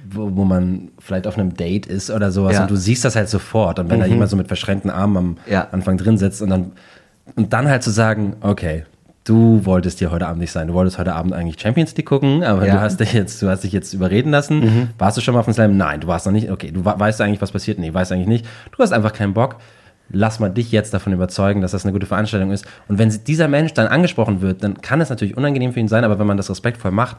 [0.10, 2.62] wo, wo man vielleicht auf einem Date ist oder sowas ja.
[2.62, 3.80] und du siehst das halt sofort.
[3.80, 4.04] Und wenn mhm.
[4.04, 5.68] da jemand so mit verschränkten Armen am ja.
[5.72, 6.72] Anfang drin sitzt und dann,
[7.36, 8.86] und dann halt zu sagen, okay,
[9.24, 10.68] du wolltest hier heute Abend nicht sein.
[10.68, 12.76] Du wolltest heute Abend eigentlich Champions League gucken, aber ja.
[12.76, 14.60] du hast dich jetzt, du hast dich jetzt überreden lassen.
[14.60, 14.90] Mhm.
[14.98, 15.78] Warst du schon mal auf dem Slam?
[15.78, 16.50] Nein, du warst noch nicht.
[16.50, 17.80] Okay, du weißt eigentlich, was passiert?
[17.80, 18.46] Nee, weißt eigentlich nicht.
[18.72, 19.58] Du hast einfach keinen Bock.
[20.14, 22.66] Lass mal dich jetzt davon überzeugen, dass das eine gute Veranstaltung ist.
[22.90, 26.04] Und wenn dieser Mensch dann angesprochen wird, dann kann es natürlich unangenehm für ihn sein,
[26.04, 27.18] aber wenn man das respektvoll macht,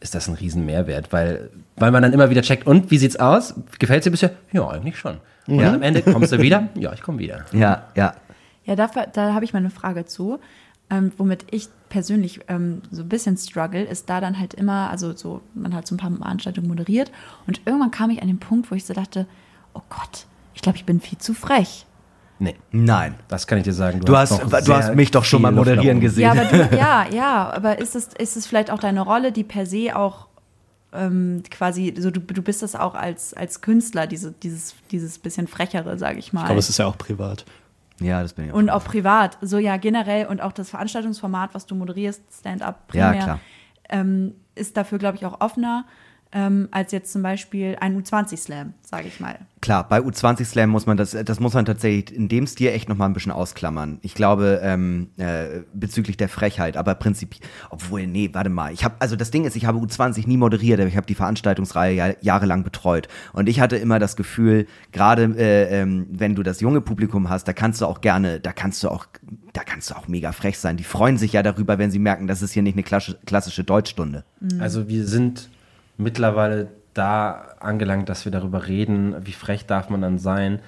[0.00, 3.16] ist das ein riesen Mehrwert, weil, weil man dann immer wieder checkt, und wie sieht's
[3.16, 3.54] aus?
[3.78, 4.30] Gefällt es dir bisher?
[4.52, 5.18] Ja, eigentlich schon.
[5.46, 5.72] Und ja.
[5.72, 6.68] am Ende kommst du wieder?
[6.74, 7.44] Ja, ich komme wieder.
[7.52, 8.14] Ja, ja.
[8.64, 10.40] Ja, da, da habe ich mal eine Frage zu.
[10.90, 15.14] Ähm, womit ich persönlich ähm, so ein bisschen struggle, ist da dann halt immer, also
[15.14, 17.10] so, man hat so ein paar Veranstaltungen moderiert
[17.46, 19.26] und irgendwann kam ich an den Punkt, wo ich so dachte,
[19.72, 21.86] oh Gott, ich glaube, ich bin viel zu frech.
[22.38, 22.56] Nee.
[22.72, 23.14] Nein.
[23.28, 24.00] Das kann ich dir sagen.
[24.00, 26.24] Du, du hast, du hast mich doch schon mal moderieren gesehen.
[26.24, 29.44] Ja, aber du, ja, ja, aber ist es, ist es vielleicht auch deine Rolle, die
[29.44, 30.26] per se auch
[30.92, 35.46] ähm, quasi, so du, du bist das auch als, als Künstler, diese, dieses, dieses bisschen
[35.46, 36.42] frechere, sage ich mal.
[36.42, 37.44] Ich glaube, es ist ja auch privat.
[38.00, 38.56] Ja, das bin ich auch.
[38.56, 39.38] Und auch privat.
[39.40, 43.38] So ja, generell und auch das Veranstaltungsformat, was du moderierst, Stand-up primär, ja,
[43.88, 45.84] ähm, ist dafür, glaube ich, auch offener
[46.34, 49.38] ähm, als jetzt zum Beispiel ein U20-Slam, sage ich mal.
[49.60, 53.08] Klar, bei U20-Slam muss man das, das muss man tatsächlich in dem Stil echt nochmal
[53.08, 53.98] ein bisschen ausklammern.
[54.02, 58.72] Ich glaube, ähm, äh, bezüglich der Frechheit, aber prinzipiell, obwohl, nee, warte mal.
[58.72, 61.14] Ich habe, also das Ding ist, ich habe U20 nie moderiert, aber ich habe die
[61.14, 63.06] Veranstaltungsreihe ja, jahrelang betreut.
[63.32, 67.46] Und ich hatte immer das Gefühl, gerade äh, ähm, wenn du das junge Publikum hast,
[67.46, 69.06] da kannst du auch gerne, da kannst du auch,
[69.52, 70.76] da kannst du auch mega frech sein.
[70.76, 74.24] Die freuen sich ja darüber, wenn sie merken, das ist hier nicht eine klassische Deutschstunde.
[74.58, 75.48] Also wir sind
[75.96, 80.60] mittlerweile da angelangt, dass wir darüber reden, wie frech darf man dann sein.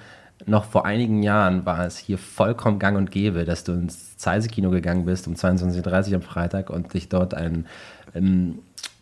[0.45, 4.69] Noch vor einigen Jahren war es hier vollkommen gang und gäbe, dass du ins Zeise-Kino
[4.69, 7.65] gegangen bist um 22.30 Uhr am Freitag und dich dort ein
[8.13, 8.59] ähm,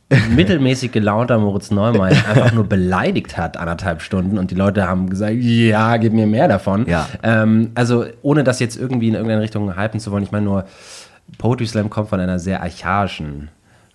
[0.35, 5.33] mittelmäßig gelaunter Moritz Neumann einfach nur beleidigt hat, anderthalb Stunden und die Leute haben gesagt,
[5.35, 6.85] ja, gib mir mehr davon.
[6.87, 7.07] Ja.
[7.23, 10.65] Ähm, also ohne das jetzt irgendwie in irgendeine Richtung hypen zu wollen, ich meine nur,
[11.39, 13.49] Poetry Slam kommt von einer sehr archaischen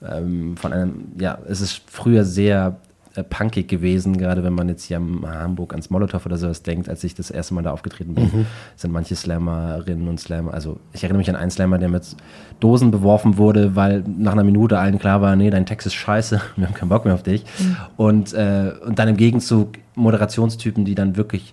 [0.09, 2.77] ähm, von einem, ja, es ist früher sehr
[3.17, 6.89] äh, punkig gewesen, gerade wenn man jetzt hier am Hamburg ans Molotow oder sowas denkt,
[6.89, 8.47] als ich das erste Mal da aufgetreten bin, mhm.
[8.77, 12.17] sind manche Slammerinnen und Slammer, also ich erinnere mich an einen Slammer, der mit
[12.61, 16.41] Dosen beworfen wurde, weil nach einer Minute allen klar war, nee, dein Text ist scheiße,
[16.57, 17.45] wir haben keinen Bock mehr auf dich.
[17.59, 17.77] Mhm.
[17.97, 21.53] Und, äh, und dann im Gegenzug Moderationstypen, die dann wirklich,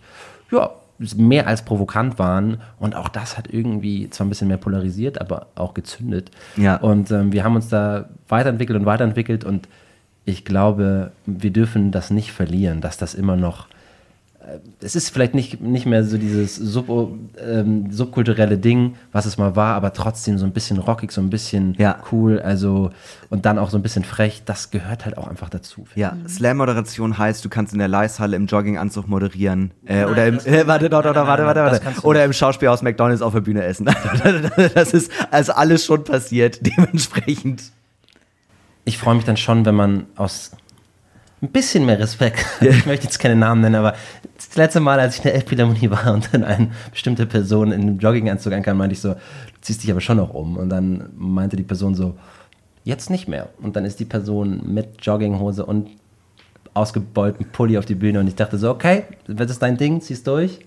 [0.52, 0.70] ja,
[1.16, 2.58] mehr als provokant waren.
[2.80, 6.32] Und auch das hat irgendwie zwar ein bisschen mehr polarisiert, aber auch gezündet.
[6.56, 6.78] Ja.
[6.78, 9.44] Und ähm, wir haben uns da weiterentwickelt und weiterentwickelt.
[9.44, 9.68] Und
[10.26, 13.68] ich glaube, wir dürfen das nicht verlieren, dass das immer noch
[14.82, 16.88] es ist vielleicht nicht, nicht mehr so dieses sub,
[17.40, 21.30] ähm, subkulturelle Ding, was es mal war, aber trotzdem so ein bisschen rockig, so ein
[21.30, 21.98] bisschen ja.
[22.12, 22.92] cool, also
[23.30, 25.86] und dann auch so ein bisschen frech, das gehört halt auch einfach dazu.
[25.96, 26.28] Ja, mhm.
[26.28, 30.40] Slam-Moderation heißt, du kannst in der Leishalle im Jogginganzug moderieren äh, Nein, oder im, äh,
[30.68, 32.02] warte, warte, warte, warte, warte, warte.
[32.04, 33.86] oder im Schauspielhaus McDonalds auf der Bühne essen.
[34.74, 37.64] das ist also alles schon passiert, dementsprechend.
[38.86, 40.52] Ich freue mich dann schon, wenn man aus
[41.42, 42.46] ein bisschen mehr Respekt.
[42.62, 43.96] ich möchte jetzt keine Namen nennen, aber
[44.36, 47.82] das letzte Mal, als ich in der Elbphilharmonie war und dann eine bestimmte Person in
[47.82, 49.20] einem Jogginganzug ankam, meinte ich so, du
[49.62, 50.58] ziehst dich aber schon noch um.
[50.58, 52.18] Und dann meinte die Person so,
[52.84, 53.50] jetzt nicht mehr.
[53.62, 55.90] Und dann ist die Person mit Jogginghose und
[56.74, 60.28] ausgebeulten Pulli auf die Bühne und ich dachte so, okay, das ist dein Ding, ziehst
[60.28, 60.60] durch.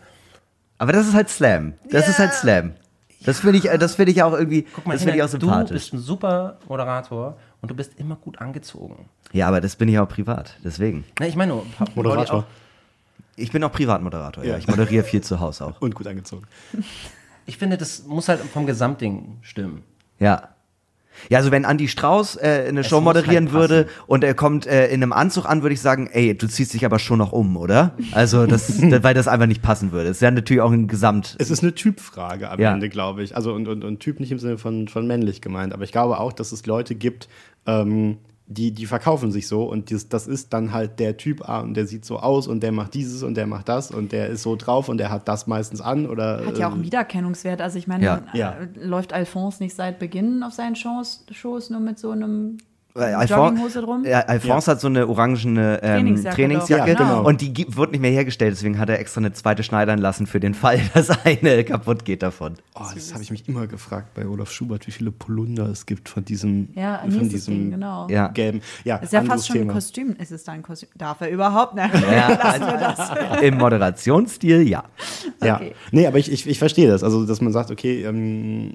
[0.78, 1.74] Aber das ist halt Slam.
[1.84, 2.10] Das yeah.
[2.10, 2.72] ist halt Slam.
[3.24, 5.68] Das finde ich, das finde ich auch irgendwie, Guck mal, das finde ich auch sympathisch.
[5.68, 9.08] Du bist ein super Moderator und du bist immer gut angezogen.
[9.32, 11.04] Ja, aber das bin ich auch privat, deswegen.
[11.18, 11.62] Na, ich meine,
[11.94, 12.46] Moderator.
[13.36, 14.52] Ich bin auch Privatmoderator, ja.
[14.52, 14.58] ja.
[14.58, 15.80] Ich moderiere viel zu Hause auch.
[15.80, 16.46] Und gut angezogen.
[17.46, 19.82] Ich finde, das muss halt vom Gesamtding stimmen.
[20.18, 20.50] Ja.
[21.28, 24.66] Ja, also wenn Andy Strauß äh, eine es Show moderieren halt würde und er kommt
[24.66, 27.32] äh, in einem Anzug an, würde ich sagen, ey, du ziehst dich aber schon noch
[27.32, 27.94] um, oder?
[28.12, 30.10] Also das, weil das einfach nicht passen würde.
[30.10, 31.36] Es wäre natürlich auch ein Gesamt.
[31.38, 32.72] Es ist eine Typfrage am ja.
[32.72, 33.36] Ende, glaube ich.
[33.36, 36.18] Also und, und, und Typ nicht im Sinne von, von männlich gemeint, aber ich glaube
[36.18, 37.28] auch, dass es Leute gibt,
[37.66, 38.18] ähm,
[38.52, 41.74] die, die verkaufen sich so und das, das ist dann halt der Typ ah, und
[41.74, 44.42] der sieht so aus und der macht dieses und der macht das und der ist
[44.42, 46.44] so drauf und der hat das meistens an oder.
[46.44, 47.60] Hat ja auch einen Wiedererkennungswert.
[47.60, 48.22] Also ich meine, ja.
[48.34, 48.56] ja.
[48.74, 52.58] läuft Alphonse nicht seit Beginn auf seinen Shows, Shows nur mit so einem
[52.94, 54.04] Alphonse, drum.
[54.04, 54.74] Ja, Alphonse ja.
[54.74, 57.26] hat so eine orangene ähm, Trainingsjacke, Trainingsjacke ja, genau.
[57.26, 60.40] und die wird nicht mehr hergestellt, deswegen hat er extra eine zweite schneidern lassen für
[60.40, 62.54] den Fall, dass eine kaputt geht davon.
[62.74, 66.08] Oh, das habe ich mich immer gefragt bei Olaf Schubert, wie viele Polunder es gibt
[66.08, 68.08] von diesem, ja, von diesem Ding, genau.
[68.08, 68.28] ja.
[68.28, 68.60] gelben.
[68.84, 69.72] Ja, ist ja fast schon Thema.
[69.72, 70.16] ein Kostüm.
[70.18, 70.88] Ist es da ein Kostüm?
[70.96, 71.90] Darf er überhaupt nicht?
[72.10, 72.36] Ja,
[72.96, 73.40] das.
[73.42, 74.84] Im Moderationsstil, ja.
[75.42, 75.74] Ja, okay.
[75.92, 77.04] nee, aber ich, ich, ich verstehe das.
[77.04, 78.72] Also, dass man sagt, okay, ähm,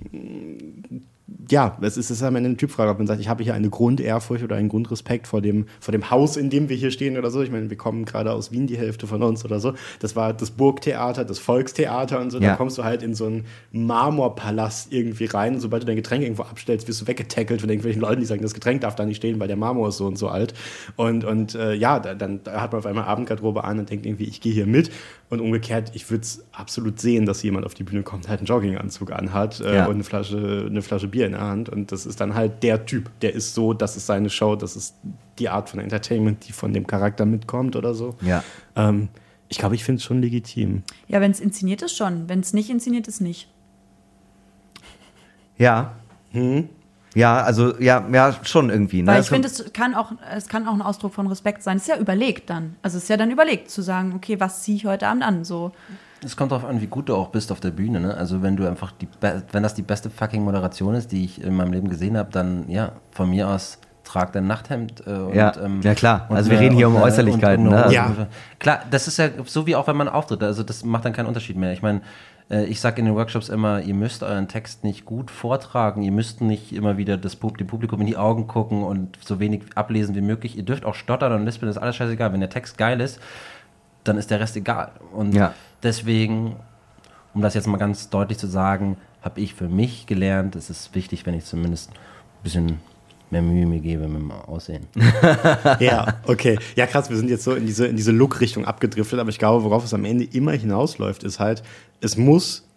[1.49, 3.55] ja, es ist, es ist am Ende eine Typfrage, ob man sagt, ich habe hier
[3.55, 7.17] eine Grundehrfurcht oder einen Grundrespekt vor dem, vor dem Haus, in dem wir hier stehen
[7.17, 7.41] oder so.
[7.41, 9.73] Ich meine, wir kommen gerade aus Wien, die Hälfte von uns oder so.
[9.99, 12.39] Das war das Burgtheater, das Volkstheater und so.
[12.39, 12.51] Ja.
[12.51, 15.55] Da kommst du halt in so einen Marmorpalast irgendwie rein.
[15.55, 18.43] Und sobald du dein Getränk irgendwo abstellst, wirst du weggetackelt von irgendwelchen Leuten, die sagen,
[18.43, 20.53] das Getränk darf da nicht stehen, weil der Marmor ist so und so alt.
[20.95, 24.05] Und, und äh, ja, da, dann da hat man auf einmal Abendgarderobe an und denkt
[24.05, 24.91] irgendwie, ich gehe hier mit.
[25.28, 28.45] Und umgekehrt, ich würde es absolut sehen, dass jemand auf die Bühne kommt, halt einen
[28.45, 29.86] Jogginganzug anhat äh, ja.
[29.88, 31.67] und eine Flasche, eine Flasche Bier in der Hand.
[31.67, 34.76] Und das ist dann halt der Typ, der ist so, das ist seine Show, das
[34.76, 34.95] ist
[35.39, 38.15] die Art von Entertainment, die von dem Charakter mitkommt oder so.
[38.21, 38.43] Ja.
[38.76, 39.09] Ähm,
[39.49, 40.84] ich glaube, ich finde es schon legitim.
[41.07, 42.30] Ja, wenn es inszeniert ist, schon.
[42.30, 43.49] Wenn es nicht inszeniert ist, nicht.
[45.57, 45.95] Ja.
[46.32, 46.69] Hm?
[47.16, 49.01] Ja, also ja, ja, schon irgendwie.
[49.01, 49.07] Ne?
[49.07, 51.78] Weil ich finde, es kann auch, es kann auch ein Ausdruck von Respekt sein.
[51.78, 52.76] Es ist ja überlegt dann.
[52.82, 55.45] Also es ist ja dann überlegt zu sagen, okay, was ziehe ich heute Abend an?
[55.45, 55.72] So.
[56.24, 58.01] Es kommt darauf an, wie gut du auch bist auf der Bühne.
[58.01, 58.16] Ne?
[58.16, 61.55] Also wenn du einfach die, wenn das die beste fucking Moderation ist, die ich in
[61.55, 65.01] meinem Leben gesehen habe, dann ja, von mir aus trag dein Nachthemd.
[65.07, 66.28] Äh, und, ja, ähm, ja, klar.
[66.30, 67.68] Also wir reden hier um Äußerlichkeiten.
[67.68, 67.93] Und, und, ne?
[67.93, 68.28] ja.
[68.59, 70.43] Klar, das ist ja so wie auch, wenn man auftritt.
[70.43, 71.74] Also das macht dann keinen Unterschied mehr.
[71.74, 72.01] Ich meine,
[72.50, 76.41] ich sage in den Workshops immer, ihr müsst euren Text nicht gut vortragen, ihr müsst
[76.41, 80.14] nicht immer wieder das Pub dem Publikum in die Augen gucken und so wenig ablesen
[80.16, 80.56] wie möglich.
[80.56, 82.34] Ihr dürft auch stottern und lispeln, ist alles scheißegal.
[82.34, 83.20] Wenn der Text geil ist,
[84.04, 84.91] dann ist der Rest egal.
[85.12, 85.54] Und ja.
[85.82, 86.58] deswegen,
[87.34, 90.93] um das jetzt mal ganz deutlich zu sagen, habe ich für mich gelernt, es ist
[90.93, 92.80] wichtig, wenn ich zumindest ein bisschen
[93.32, 94.88] mehr Mühe mir gebe mit dem Aussehen.
[95.80, 96.57] ja, okay.
[96.76, 99.63] Ja, krass, wir sind jetzt so in diese, in diese Look-Richtung abgedriftet, aber ich glaube,
[99.63, 101.63] worauf es am Ende immer hinausläuft, ist halt,
[102.01, 102.67] es muss,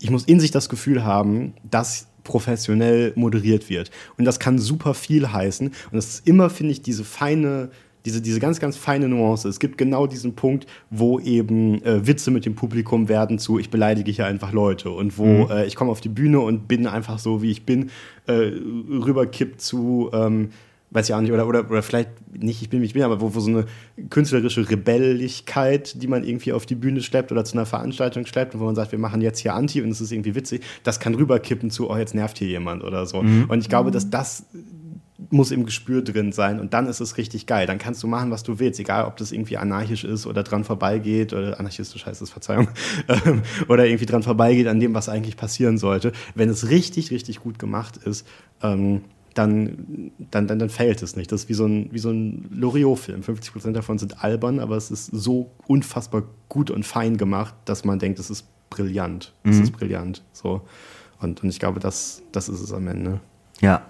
[0.00, 3.90] ich muss in sich das Gefühl haben, dass professionell moderiert wird.
[4.16, 5.68] Und das kann super viel heißen.
[5.68, 7.70] Und das ist immer, finde ich, diese feine,
[8.04, 9.48] diese, diese ganz, ganz feine Nuance.
[9.48, 13.70] Es gibt genau diesen Punkt, wo eben äh, Witze mit dem Publikum werden zu, ich
[13.70, 15.50] beleidige hier einfach Leute und wo mhm.
[15.50, 17.90] äh, ich komme auf die Bühne und bin einfach so, wie ich bin,
[18.26, 20.50] äh, rüberkippt zu, ähm,
[20.90, 23.20] weiß ich auch nicht, oder, oder, oder vielleicht nicht, ich bin, wie ich bin, aber
[23.20, 23.66] wo, wo so eine
[24.10, 28.60] künstlerische Rebelligkeit, die man irgendwie auf die Bühne schleppt oder zu einer Veranstaltung schleppt und
[28.60, 31.14] wo man sagt, wir machen jetzt hier Anti und es ist irgendwie witzig, das kann
[31.14, 33.22] rüberkippen zu, oh, jetzt nervt hier jemand oder so.
[33.22, 33.46] Mhm.
[33.48, 34.46] Und ich glaube, dass das
[35.30, 37.66] muss im Gespür drin sein und dann ist es richtig geil.
[37.66, 40.64] Dann kannst du machen, was du willst, egal ob das irgendwie anarchisch ist oder dran
[40.64, 42.68] vorbeigeht oder anarchistisch heißt es, Verzeihung,
[43.08, 46.12] ähm, oder irgendwie dran vorbeigeht an dem, was eigentlich passieren sollte.
[46.34, 48.26] Wenn es richtig, richtig gut gemacht ist,
[48.62, 49.02] ähm,
[49.34, 51.30] dann, dann, dann, dann fällt es nicht.
[51.30, 53.22] Das ist wie so ein, wie so ein Loriot-Film.
[53.22, 57.98] 50% davon sind albern, aber es ist so unfassbar gut und fein gemacht, dass man
[57.98, 59.32] denkt, es ist brillant.
[59.44, 59.62] Es mhm.
[59.62, 60.22] ist brillant.
[60.32, 60.62] So.
[61.20, 63.20] Und, und ich glaube, das, das ist es am Ende.
[63.60, 63.82] Ja.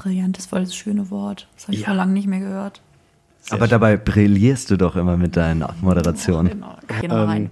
[0.00, 1.46] Brillant ist voll das schöne Wort.
[1.54, 1.86] Das habe ich ja.
[1.88, 2.80] vor langem nicht mehr gehört.
[3.40, 3.70] Sehr Aber schön.
[3.70, 6.48] dabei brillierst du doch immer mit deinen Moderationen.
[6.48, 7.42] genau, genau rein.
[7.42, 7.50] Ähm,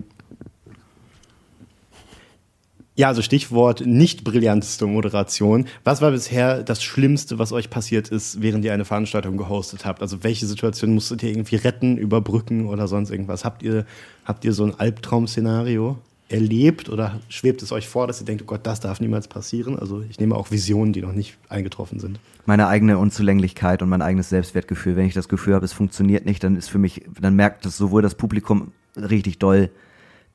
[2.95, 5.67] ja, also Stichwort nicht brillanteste Moderation.
[5.85, 10.01] Was war bisher das Schlimmste, was euch passiert ist, während ihr eine Veranstaltung gehostet habt?
[10.03, 13.45] Also welche Situation musstet ihr irgendwie retten, überbrücken oder sonst irgendwas?
[13.45, 13.85] Habt ihr,
[14.25, 15.99] habt ihr so ein Albtraum-Szenario?
[16.29, 19.79] Erlebt oder schwebt es euch vor, dass ihr denkt, oh Gott, das darf niemals passieren?
[19.79, 22.21] Also ich nehme auch Visionen, die noch nicht eingetroffen sind.
[22.45, 24.97] Meine eigene Unzulänglichkeit und mein eigenes Selbstwertgefühl.
[24.97, 27.77] Wenn ich das Gefühl habe, es funktioniert nicht, dann ist für mich, dann merkt das
[27.77, 29.71] sowohl das Publikum richtig doll,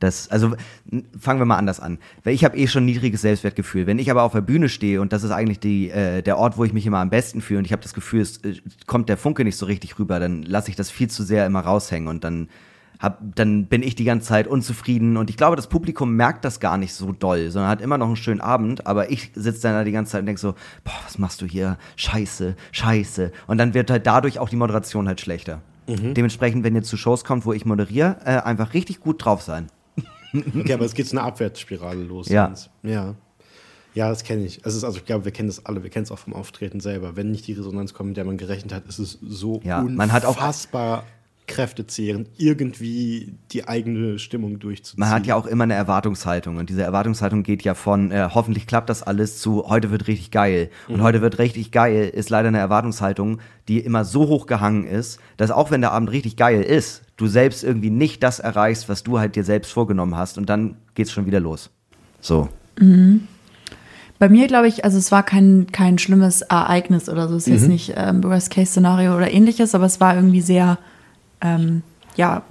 [0.03, 0.55] das, also
[1.17, 1.97] fangen wir mal anders an.
[2.23, 3.87] Weil ich habe eh schon niedriges Selbstwertgefühl.
[3.87, 6.57] Wenn ich aber auf der Bühne stehe und das ist eigentlich die, äh, der Ort,
[6.57, 9.07] wo ich mich immer am besten fühle und ich habe das Gefühl, es äh, kommt
[9.07, 12.09] der Funke nicht so richtig rüber, dann lasse ich das viel zu sehr immer raushängen
[12.09, 12.49] und dann
[13.03, 16.61] hab, dann bin ich die ganze Zeit unzufrieden und ich glaube, das Publikum merkt das
[16.61, 19.73] gar nicht so doll, sondern hat immer noch einen schönen Abend, aber ich sitze dann
[19.73, 20.53] da die ganze Zeit und denke so,
[20.85, 21.77] boah, was machst du hier?
[21.97, 23.33] Scheiße, scheiße.
[23.45, 25.61] Und dann wird halt dadurch auch die Moderation halt schlechter.
[25.87, 26.13] Mhm.
[26.13, 29.67] Dementsprechend, wenn ihr zu Shows kommt, wo ich moderiere, äh, einfach richtig gut drauf sein.
[30.33, 32.27] Okay, aber es geht so eine Abwärtsspirale los.
[32.27, 32.51] Ja.
[32.81, 33.13] Ja.
[33.93, 34.61] Ja, das kenne ich.
[34.63, 35.83] Es ist, also ich glaube, wir kennen das alle.
[35.83, 37.15] Wir kennen es auch vom Auftreten selber.
[37.15, 40.11] Wenn nicht die Resonanz kommt, mit der man gerechnet hat, ist es so ja, man
[40.11, 41.03] hat auch unfassbar
[41.47, 44.99] kräftezehrend, irgendwie die eigene Stimmung durchzuziehen.
[44.99, 48.65] Man hat ja auch immer eine Erwartungshaltung und diese Erwartungshaltung geht ja von äh, hoffentlich
[48.65, 50.69] klappt das alles zu heute wird richtig geil.
[50.87, 51.03] Und mhm.
[51.03, 55.51] heute wird richtig geil ist leider eine Erwartungshaltung, die immer so hoch gehangen ist, dass
[55.51, 59.19] auch wenn der Abend richtig geil ist, du selbst irgendwie nicht das erreichst, was du
[59.19, 61.69] halt dir selbst vorgenommen hast und dann geht's schon wieder los.
[62.21, 62.49] So.
[62.79, 63.27] Mhm.
[64.19, 67.35] Bei mir glaube ich, also es war kein, kein schlimmes Ereignis oder so.
[67.35, 67.53] Es ist mhm.
[67.55, 70.77] jetzt nicht ähm, Worst-Case-Szenario oder ähnliches, aber es war irgendwie sehr
[71.43, 71.83] ähm,
[72.15, 72.43] ja,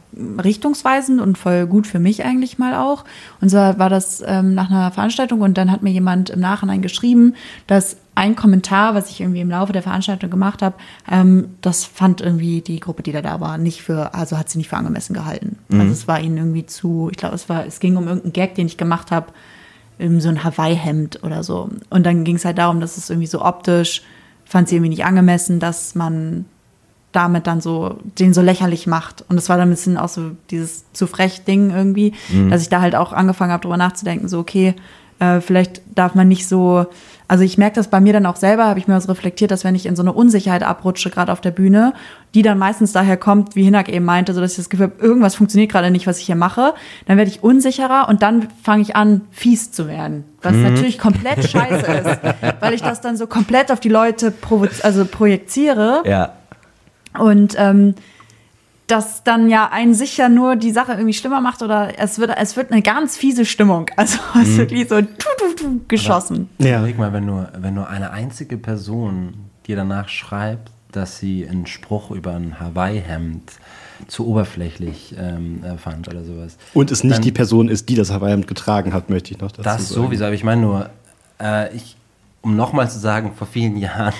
[0.42, 3.04] richtungsweisend und voll gut für mich eigentlich mal auch.
[3.40, 6.82] Und so war das ähm, nach einer Veranstaltung und dann hat mir jemand im Nachhinein
[6.82, 7.34] geschrieben,
[7.66, 10.74] dass ein Kommentar, was ich irgendwie im Laufe der Veranstaltung gemacht habe,
[11.10, 14.58] ähm, das fand irgendwie die Gruppe, die da da war, nicht für, also hat sie
[14.58, 15.58] nicht für angemessen gehalten.
[15.68, 15.80] Mhm.
[15.80, 18.54] Also es war ihnen irgendwie zu, ich glaube, es war, es ging um irgendeinen Gag,
[18.54, 19.32] den ich gemacht habe,
[19.98, 21.70] so ein Hawaii-Hemd oder so.
[21.90, 24.02] Und dann ging es halt darum, dass es irgendwie so optisch,
[24.44, 26.46] fand sie irgendwie nicht angemessen, dass man
[27.12, 29.24] damit dann so den so lächerlich macht.
[29.28, 32.50] Und das war dann ein bisschen auch so dieses zu frech Ding irgendwie, mhm.
[32.50, 34.74] dass ich da halt auch angefangen habe, drüber nachzudenken, so okay,
[35.22, 36.86] äh, vielleicht darf man nicht so,
[37.28, 39.62] also ich merke das bei mir dann auch selber, habe ich mir was reflektiert, dass
[39.62, 41.92] wenn ich in so eine Unsicherheit abrutsche, gerade auf der Bühne,
[42.34, 45.04] die dann meistens daher kommt, wie Hinak eben meinte, so dass ich das Gefühl habe,
[45.04, 46.74] irgendwas funktioniert gerade nicht, was ich hier mache,
[47.06, 50.24] dann werde ich unsicherer und dann fange ich an, fies zu werden.
[50.40, 50.62] Was mhm.
[50.62, 52.20] natürlich komplett scheiße ist,
[52.60, 54.32] weil ich das dann so komplett auf die Leute
[54.82, 56.02] also projiziere.
[56.04, 56.32] Ja
[57.18, 57.94] und ähm,
[58.86, 62.56] das dann ja einen sicher nur die Sache irgendwie schlimmer macht oder es wird, es
[62.56, 63.86] wird eine ganz fiese Stimmung.
[63.96, 64.56] Also es mhm.
[64.58, 65.06] wirklich so tu,
[65.38, 66.48] tu, tu, geschossen.
[66.58, 66.78] Aber, ja.
[66.78, 69.34] Überleg mal, wenn nur, wenn nur eine einzige Person
[69.66, 73.52] dir danach schreibt, dass sie einen Spruch über ein Hawaii-Hemd
[74.08, 76.56] zu oberflächlich ähm, äh, fand oder sowas.
[76.74, 79.52] Und es nicht dann, die Person ist, die das Hawaii-Hemd getragen hat, möchte ich noch
[79.52, 79.84] dazu das sagen.
[79.84, 80.90] Das sowieso, aber ich meine nur,
[81.40, 81.96] äh, ich,
[82.40, 84.14] um nochmal zu sagen, vor vielen Jahren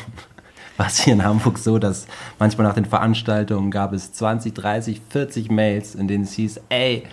[0.82, 2.06] war es hier in Hamburg so, dass
[2.40, 7.04] manchmal nach den Veranstaltungen gab es 20, 30, 40 Mails, in denen es hieß, ey,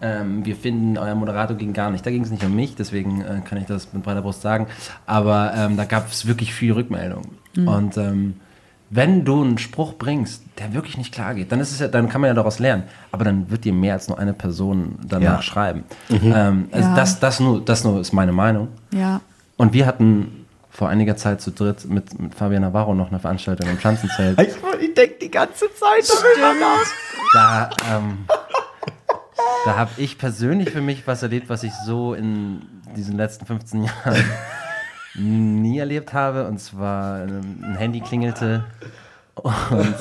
[0.00, 2.06] ähm, wir finden, euer Moderator ging gar nicht.
[2.06, 4.66] Da ging es nicht um mich, deswegen äh, kann ich das mit breiter Brust sagen.
[5.04, 7.32] Aber ähm, da gab es wirklich viel Rückmeldung.
[7.54, 7.68] Mhm.
[7.68, 8.34] Und ähm,
[8.88, 12.08] wenn du einen Spruch bringst, der wirklich nicht klar geht, dann ist es ja, dann
[12.08, 12.84] kann man ja daraus lernen.
[13.10, 15.42] Aber dann wird dir mehr als nur eine Person danach ja.
[15.42, 15.84] schreiben.
[16.08, 16.32] Mhm.
[16.34, 16.96] Ähm, also ja.
[16.96, 18.68] das, das nur, das nur ist meine Meinung.
[18.90, 19.20] Ja.
[19.58, 20.41] Und wir hatten
[20.72, 24.38] vor einiger Zeit zu dritt mit, mit Fabian Navarro noch eine Veranstaltung im Pflanzenzelt.
[24.42, 26.10] Ich, ich denke die ganze Zeit.
[27.34, 28.24] Da, ähm,
[29.64, 32.62] da habe ich persönlich für mich was erlebt, was ich so in
[32.96, 34.24] diesen letzten 15 Jahren
[35.14, 36.46] nie erlebt habe.
[36.46, 38.64] Und zwar ein Handy klingelte
[39.34, 39.94] und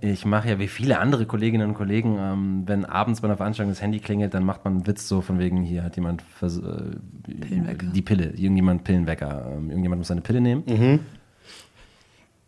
[0.00, 3.72] ich mache ja wie viele andere Kolleginnen und Kollegen, ähm, wenn abends bei einer Veranstaltung
[3.72, 6.48] das Handy klingelt, dann macht man einen Witz so von wegen, hier hat jemand äh,
[7.26, 10.64] die Pille, irgendjemand Pillenwecker, ähm, irgendjemand muss seine Pille nehmen.
[10.66, 11.00] Mhm.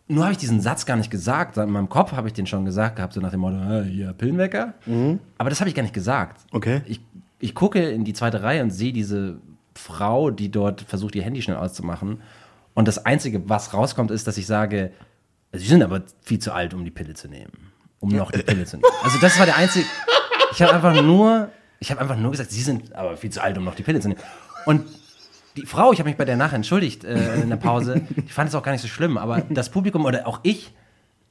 [0.06, 1.56] Nur habe ich diesen Satz gar nicht gesagt.
[1.56, 4.12] In meinem Kopf habe ich den schon gesagt gehabt, so nach dem Motto, äh, hier,
[4.12, 4.74] Pillenwecker.
[4.84, 5.20] Mhm.
[5.38, 6.42] Aber das habe ich gar nicht gesagt.
[6.52, 6.82] Okay.
[6.84, 7.00] Ich,
[7.38, 9.38] ich gucke in die zweite Reihe und sehe diese
[9.74, 12.20] Frau, die dort versucht, ihr Handy schnell auszumachen.
[12.74, 14.90] Und das Einzige, was rauskommt, ist, dass ich sage,
[15.54, 17.72] Sie sind aber viel zu alt, um die Pille zu nehmen.
[18.00, 18.88] Um noch die Pille zu nehmen.
[19.02, 19.86] Also das war der einzige.
[20.52, 21.50] Ich habe einfach nur,
[21.80, 24.00] ich habe einfach nur gesagt, Sie sind aber viel zu alt, um noch die Pille
[24.00, 24.20] zu nehmen.
[24.66, 24.84] Und
[25.56, 28.48] die Frau, ich habe mich bei der nachher entschuldigt äh, in der Pause, die fand
[28.48, 30.72] es auch gar nicht so schlimm, aber das Publikum oder auch ich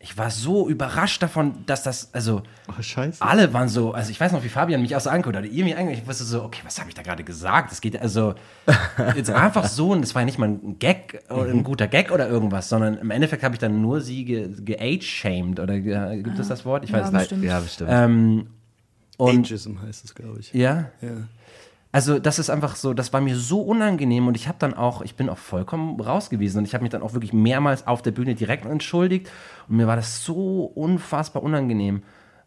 [0.04, 4.34] ich war so überrascht davon, dass das, also oh, alle waren so, also ich weiß
[4.34, 6.78] noch, wie Fabian mich auch so anguckt, oder irgendwie eigentlich, ich wusste so, okay, was
[6.78, 7.72] habe ich da gerade gesagt?
[7.72, 8.36] Das geht also
[9.16, 11.64] jetzt einfach so, und das war ja nicht mal ein Gag oder ein mhm.
[11.64, 16.22] guter Gag oder irgendwas, sondern im Endeffekt habe ich dann nur sie ge-age-shamed, oder äh,
[16.22, 16.84] gibt es das Wort?
[16.84, 17.44] Ich weiß ja, es nicht.
[17.44, 17.90] Ja, bestimmt.
[17.90, 18.48] Ähm,
[19.16, 20.54] und, Ageism heißt es, glaube ich.
[20.54, 20.90] Ja?
[21.02, 21.12] Ja.
[21.94, 25.04] Also das ist einfach so, das war mir so unangenehm und ich habe dann auch,
[25.04, 28.10] ich bin auch vollkommen rausgewiesen und ich habe mich dann auch wirklich mehrmals auf der
[28.12, 29.30] Bühne direkt entschuldigt
[29.70, 32.02] und mir war das so unfassbar unangenehm.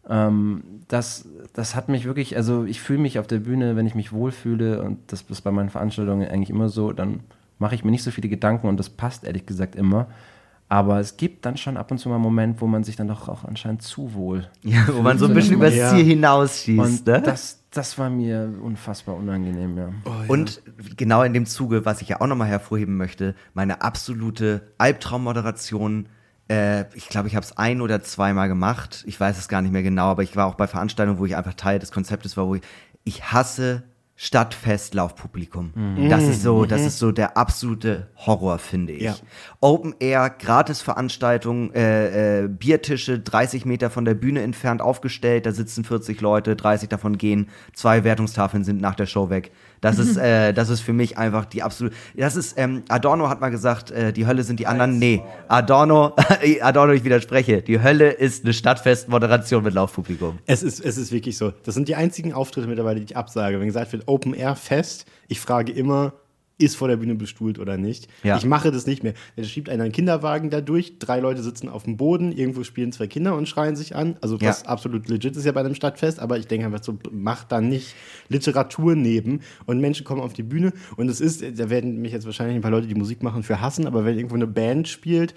[0.09, 3.95] Ähm, das, das hat mich wirklich, also ich fühle mich auf der Bühne, wenn ich
[3.95, 7.21] mich wohlfühle und das ist bei meinen Veranstaltungen eigentlich immer so, dann
[7.57, 10.07] mache ich mir nicht so viele Gedanken und das passt ehrlich gesagt immer.
[10.69, 13.07] Aber es gibt dann schon ab und zu mal einen Moment, wo man sich dann
[13.07, 14.49] doch auch anscheinend zu wohl.
[14.63, 15.73] Ja, wo man so ein bisschen übers.
[15.73, 16.79] Ziel hinausschießt.
[16.79, 17.21] Und Ne?
[17.21, 19.89] das, das war mir unfassbar unangenehm, ja.
[20.27, 20.61] Und
[20.95, 26.09] genau in dem Zuge, was ich ja auch nochmal hervorheben möchte, meine absolute Albtraummoderation.
[26.49, 29.03] Äh, ich glaube, ich habe es ein oder zweimal gemacht.
[29.05, 31.35] Ich weiß es gar nicht mehr genau, aber ich war auch bei Veranstaltungen, wo ich
[31.35, 32.63] einfach Teil des Konzeptes war, wo ich,
[33.03, 33.83] ich hasse
[34.19, 36.09] Stadtfestlaufpublikum.
[36.09, 39.03] Das ist so, das ist so der absolute Horror, finde ich.
[39.03, 39.15] Ja.
[39.61, 45.83] Open Air, Gratisveranstaltung, äh, äh, Biertische 30 Meter von der Bühne entfernt aufgestellt, da sitzen
[45.83, 49.51] 40 Leute, 30 davon gehen, zwei Wertungstafeln sind nach der Show weg.
[49.81, 51.95] Das ist, äh, das ist für mich einfach die absolute.
[52.15, 54.97] Das ist, ähm, Adorno hat mal gesagt, äh, die Hölle sind die anderen.
[54.99, 56.15] Nee, Adorno,
[56.61, 57.61] Adorno, ich widerspreche.
[57.61, 60.39] Die Hölle ist eine Stadtfestmoderation mit Laufpublikum.
[60.45, 61.53] Es ist, es ist wirklich so.
[61.63, 63.59] Das sind die einzigen Auftritte mittlerweile, die ich absage.
[63.59, 66.13] Wenn gesagt wird, Open Air Fest, ich frage immer,
[66.59, 68.07] ist vor der Bühne bestuhlt oder nicht.
[68.23, 68.37] Ja.
[68.37, 69.13] Ich mache das nicht mehr.
[69.35, 72.91] Da schiebt einer einen Kinderwagen da durch, drei Leute sitzen auf dem Boden, irgendwo spielen
[72.91, 74.17] zwei Kinder und schreien sich an.
[74.21, 74.67] Also was Ja.
[74.67, 77.93] absolut legit ist ja bei einem Stadtfest, aber ich denke einfach so, macht da nicht
[78.29, 82.25] Literatur neben und Menschen kommen auf die Bühne und es ist, da werden mich jetzt
[82.25, 85.35] wahrscheinlich ein paar Leute, die Musik machen, für hassen, aber wenn irgendwo eine Band spielt,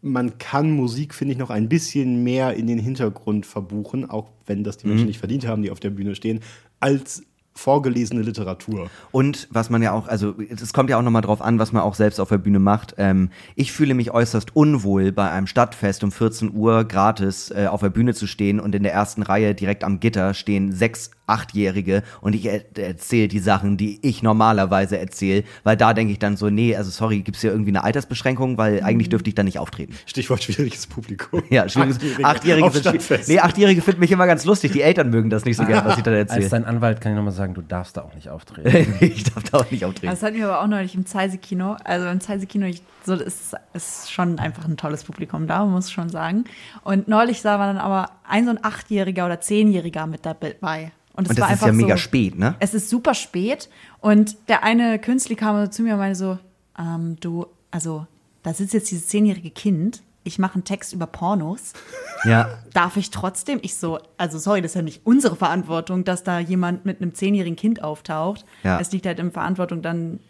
[0.00, 4.64] man kann Musik, finde ich, noch ein bisschen mehr in den Hintergrund verbuchen, auch wenn
[4.64, 6.40] das die Menschen nicht verdient haben, die auf der Bühne stehen,
[6.80, 7.22] als
[7.54, 8.90] vorgelesene Literatur.
[9.10, 11.82] Und was man ja auch, also es kommt ja auch nochmal drauf an, was man
[11.82, 12.94] auch selbst auf der Bühne macht.
[12.98, 17.80] Ähm, ich fühle mich äußerst unwohl, bei einem Stadtfest um 14 Uhr gratis äh, auf
[17.80, 22.02] der Bühne zu stehen und in der ersten Reihe direkt am Gitter stehen sechs, achtjährige
[22.20, 26.36] und ich er erzähle die Sachen, die ich normalerweise erzähle, weil da denke ich dann
[26.36, 29.42] so, nee, also sorry, gibt es hier irgendwie eine Altersbeschränkung, weil eigentlich dürfte ich da
[29.42, 29.94] nicht auftreten.
[30.06, 31.42] Stichwort schwieriges Publikum.
[31.50, 34.72] Ja, schwieriges, Achtjährige Achtjährige, nee, Achtjährige finden mich immer ganz lustig.
[34.72, 36.48] Die Eltern mögen das nicht so gern, was ich dann Als erzähle.
[36.48, 38.94] dein Anwalt kann ich nochmal sagen, du darfst da auch nicht auftreten.
[39.00, 40.12] ich darf da auch nicht auftreten.
[40.12, 41.76] Das hatten wir aber auch neulich im Zeise-Kino.
[41.84, 42.66] Also im Zeise-Kino,
[43.04, 46.44] so, ist, ist schon einfach ein tolles Publikum da, muss ich schon sagen.
[46.84, 50.92] Und neulich sah man dann aber ein so ein Achtjähriger oder Zehnjähriger mit dabei.
[51.14, 52.54] Und, es Und das war ist einfach ja mega so, spät, ne?
[52.58, 53.68] Es ist super spät
[54.00, 56.38] und der eine Künstler kam zu mir und meinte so,
[56.78, 58.06] ähm, du, also
[58.42, 61.72] da sitzt jetzt dieses zehnjährige Kind, ich mache einen Text über Pornos.
[62.24, 62.50] Ja.
[62.72, 63.58] Darf ich trotzdem?
[63.62, 67.16] Ich so, also sorry, das ist ja nicht unsere Verantwortung, dass da jemand mit einem
[67.16, 68.44] zehnjährigen Kind auftaucht.
[68.62, 68.78] Ja.
[68.78, 70.20] Es liegt halt in Verantwortung dann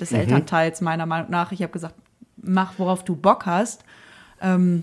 [0.00, 1.52] des Elternteils, meiner Meinung nach.
[1.52, 1.94] Ich habe gesagt,
[2.38, 3.84] mach, worauf du Bock hast.
[4.40, 4.82] Ähm,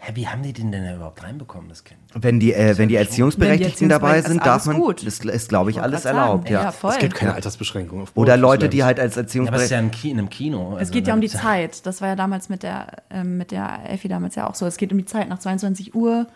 [0.00, 1.98] Hä, wie haben die den denn überhaupt reinbekommen, das Kind?
[2.14, 5.04] Wenn die, äh, wenn die Erziehungsberechtigten dabei Erziehungsberechtigten- sind, darf man, gut.
[5.04, 6.62] das ist, glaube ich, wollte alles erlaubt, ja.
[6.62, 6.92] ja, voll.
[6.92, 9.80] Es gibt keine Altersbeschränkung auf Oder Leute, die halt als Ja, aber es ist ja
[9.80, 10.74] in, einem Kino.
[10.74, 11.84] es also geht ja um die Zeit.
[11.84, 14.66] Das war ja damals mit der, ähm, mit der Elfi damals ja auch so.
[14.66, 15.28] Es geht um die Zeit.
[15.28, 16.28] Nach 22 Uhr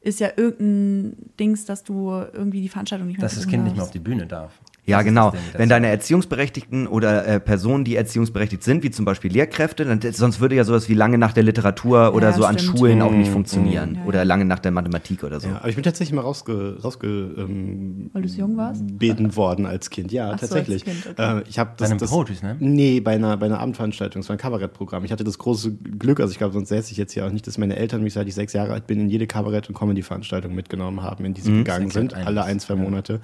[0.00, 3.74] ist ja irgendein Dings, dass du irgendwie die Veranstaltung nicht mehr Dass das Kind nicht
[3.74, 3.88] mehr darfst.
[3.90, 4.52] auf die Bühne darf.
[4.90, 5.30] Ja, Das genau.
[5.30, 9.84] das das Wenn deine Erziehungsberechtigten oder äh, Personen, die erziehungsberechtigt sind, wie zum Beispiel Lehrkräfte,
[9.84, 12.78] dann, sonst würde ja sowas wie lange nach der Literatur oder Ja, so an stimmt.
[12.78, 13.94] Schulen auch nicht funktionieren.
[13.94, 14.06] Ja, ja.
[14.06, 15.48] Oder lange nach der Mathematik oder so.
[15.48, 17.06] Ja, aber ich bin tatsächlich mal rausge, rausge
[17.38, 18.82] ähm, Weil du so jung warst?
[18.98, 20.12] beten worden als Kind.
[20.12, 20.86] Ja, Ach so, tatsächlich.
[20.86, 21.38] als Kind, okay.
[21.38, 22.56] äh, ich habe Bei das, einem das Poetry Slam?
[22.60, 24.20] Nee, bei einer, bei einer Abendveranstaltung.
[24.22, 25.04] Es war ein Kabarettprogramm.
[25.04, 27.46] Ich hatte das große Glück, also ich glaube, sonst säße ich jetzt hier auch nicht,
[27.46, 30.54] dass meine Eltern mich, seit ich sechs Jahre alt bin, in jede Kabarett- und Comedy-Veranstaltung
[30.54, 32.80] mitgenommen haben, in die sie gegangen Das erklärt sind, alle ein, zwei ja.
[32.80, 33.20] Monate.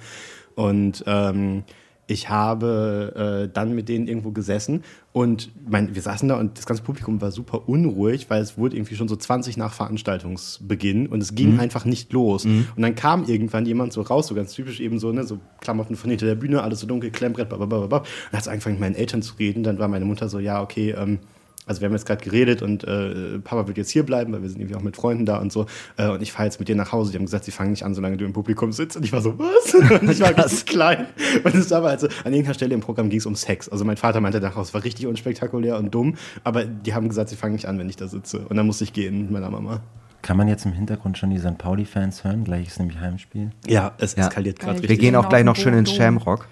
[0.57, 1.63] Und ähm,
[2.07, 6.65] ich habe äh, dann mit denen irgendwo gesessen und mein, wir saßen da und das
[6.65, 11.21] ganze Publikum war super unruhig, weil es wurde irgendwie schon so 20 nach Veranstaltungsbeginn und
[11.21, 12.45] es ging einfach nicht los.
[12.75, 15.95] Und dann kam irgendwann jemand so raus, so ganz typisch eben so, ne, so Klamotten
[15.95, 17.77] von hinter der Bühne, alles so dunkel, Klemmbrett, blablabla.
[17.77, 19.63] Und dann hat angefangen, mit meinen Eltern zu reden.
[19.63, 21.19] Dann war meine Mutter so, ja, okay, ähm,
[21.67, 24.49] also wir haben jetzt gerade geredet und äh, Papa wird jetzt hier bleiben, weil wir
[24.49, 25.65] sind irgendwie auch mit Freunden da und so.
[25.97, 27.11] Äh, und ich fahre jetzt mit dir nach Hause.
[27.11, 28.97] Die haben gesagt, sie fangen nicht an, solange du im Publikum sitzt.
[28.97, 29.73] Und ich war so, was?
[30.01, 31.05] Und ich war ganz klein.
[31.43, 33.69] Und es war aber also, an irgendeiner Stelle im Programm ging es um Sex.
[33.69, 36.15] Also mein Vater meinte nachher, es war richtig unspektakulär und dumm.
[36.43, 38.39] Aber die haben gesagt, sie fangen nicht an, wenn ich da sitze.
[38.47, 39.81] Und dann musste ich gehen mit meiner Mama.
[40.21, 41.57] Kann man jetzt im Hintergrund schon die St.
[41.57, 42.43] Pauli-Fans hören?
[42.43, 43.51] Gleich ist nämlich Heimspiel.
[43.67, 44.25] Ja, es Ja.
[44.27, 44.83] eskaliert gerade Geil.
[44.83, 44.99] Wir richtig.
[45.05, 45.91] gehen auch Auf gleich noch schön ins.
[45.93, 46.47] Shamrock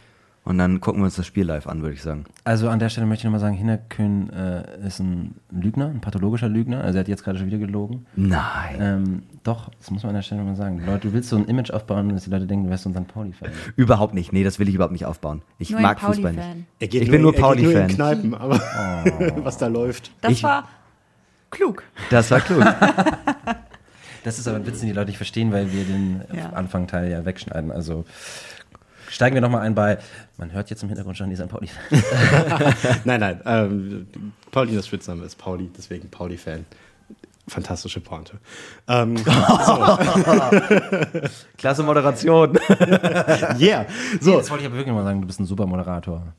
[0.45, 2.25] und dann gucken wir uns das Spiel live an, würde ich sagen.
[2.43, 6.47] Also an der Stelle möchte ich nochmal sagen, Hinnerkön äh, ist ein Lügner, ein pathologischer
[6.47, 6.81] Lügner.
[6.83, 8.05] Also er hat jetzt gerade schon wieder gelogen.
[8.15, 8.77] Nein.
[8.79, 10.81] Ähm, doch, das muss man an der Stelle nochmal sagen.
[10.85, 13.05] Leute, du willst so ein Image aufbauen, dass die Leute denken, du wärst so ein.
[13.05, 13.49] Pauli-Fan.
[13.75, 14.31] Überhaupt nicht.
[14.33, 15.41] Nee, das will ich überhaupt nicht aufbauen.
[15.59, 16.41] Ich Nur ein mag Fußball nicht.
[16.41, 16.65] Pauli-Fan.
[16.79, 17.87] Er geht Ich bin nur er geht nur in Pauli-Fan.
[17.89, 18.59] Kneipen, aber
[19.43, 20.11] was da läuft.
[20.21, 20.67] Das Ich- war
[21.49, 21.83] klug.
[22.09, 22.63] Das war klug.
[24.23, 26.49] Das ist aber ein Witz, den die Leute nicht verstehen, weil wir den Ja.
[26.49, 27.71] Anfangteil ja wegschneiden.
[27.71, 28.05] Also
[29.15, 29.97] steigen wir nochmal ein bei,
[30.37, 31.47] man hört jetzt im Hintergrund schon die St.
[31.47, 32.03] Pauli-Fans.
[33.05, 33.41] nein, nein.
[33.45, 34.07] Ähm,
[34.51, 36.65] Paulinas Spitzname ist Pauli, deswegen Pauli-Fan.
[37.47, 38.39] fantastische Pointe.
[38.87, 39.15] Ähm,
[41.57, 42.57] Klasse Moderation.
[43.59, 43.85] yeah.
[44.19, 46.33] So, Das wollte ich aber wirklich mal sagen, du bist ein super Moderator.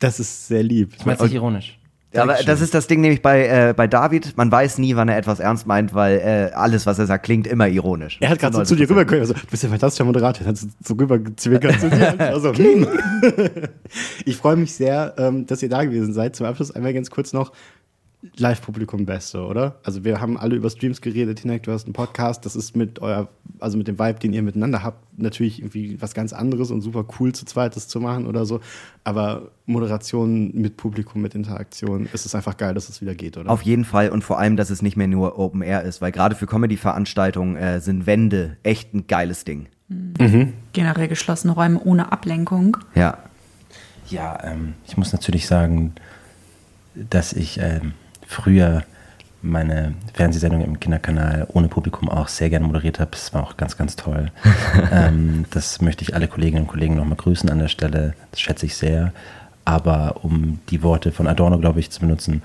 [0.00, 0.94] das ist sehr lieb.
[0.98, 1.78] Ich meine es nicht ironisch.
[2.12, 5.08] Ja, aber das ist das Ding nämlich bei, äh, bei David, man weiß nie, wann
[5.08, 8.16] er etwas ernst meint, weil äh, alles, was er sagt, klingt immer ironisch.
[8.20, 10.56] Er hat gerade so zu dir rübergekommen, so, du bist ja fantastischer Moderator, dann hat
[10.56, 12.14] so, so rübergezwinkert zu dir.
[12.18, 12.86] Also, hm.
[14.24, 16.34] ich freue mich sehr, ähm, dass ihr da gewesen seid.
[16.34, 17.52] Zum Abschluss einmal ganz kurz noch,
[18.36, 19.76] Live-Publikum Beste, oder?
[19.84, 23.00] Also wir haben alle über Streams geredet, Hinek, du hast einen Podcast, das ist mit
[23.00, 23.28] euer,
[23.60, 27.04] also mit dem Vibe, den ihr miteinander habt, natürlich irgendwie was ganz anderes und super
[27.18, 28.60] cool zu zweites zu machen oder so.
[29.04, 33.50] Aber Moderation mit Publikum, mit Interaktion, ist es einfach geil, dass es wieder geht, oder?
[33.50, 36.10] Auf jeden Fall und vor allem, dass es nicht mehr nur Open Air ist, weil
[36.10, 39.68] gerade für Comedy-Veranstaltungen äh, sind Wände echt ein geiles Ding.
[40.72, 42.78] Generell geschlossene Räume ohne Ablenkung.
[42.94, 43.18] Ja.
[44.10, 45.94] Ja, ähm, ich muss natürlich sagen,
[46.94, 47.92] dass ich ähm,
[48.28, 48.84] früher
[49.40, 53.12] meine Fernsehsendung im Kinderkanal ohne Publikum auch sehr gerne moderiert habe.
[53.12, 54.30] Das war auch ganz, ganz toll.
[54.92, 58.14] ähm, das möchte ich alle Kolleginnen und Kollegen nochmal grüßen an der Stelle.
[58.30, 59.12] Das schätze ich sehr.
[59.64, 62.42] Aber um die Worte von Adorno, glaube ich, zu benutzen,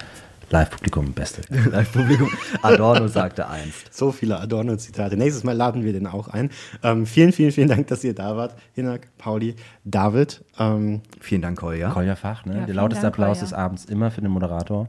[0.50, 1.42] Live-Publikum, beste.
[1.70, 2.30] Live-Publikum.
[2.62, 3.92] Adorno sagte einst.
[3.92, 5.18] So viele Adorno-Zitate.
[5.18, 6.52] Nächstes Mal laden wir den auch ein.
[6.84, 8.56] Ähm, vielen, vielen, vielen Dank, dass ihr da wart.
[8.76, 10.44] Hinak, Pauli, David.
[10.60, 11.90] Ähm, Vielen Dank, Kolja.
[11.90, 12.60] Kolja Fach, ne?
[12.60, 13.50] Ja, Der lauteste Dank, Applaus Kolja.
[13.50, 14.88] des Abends immer für den Moderator.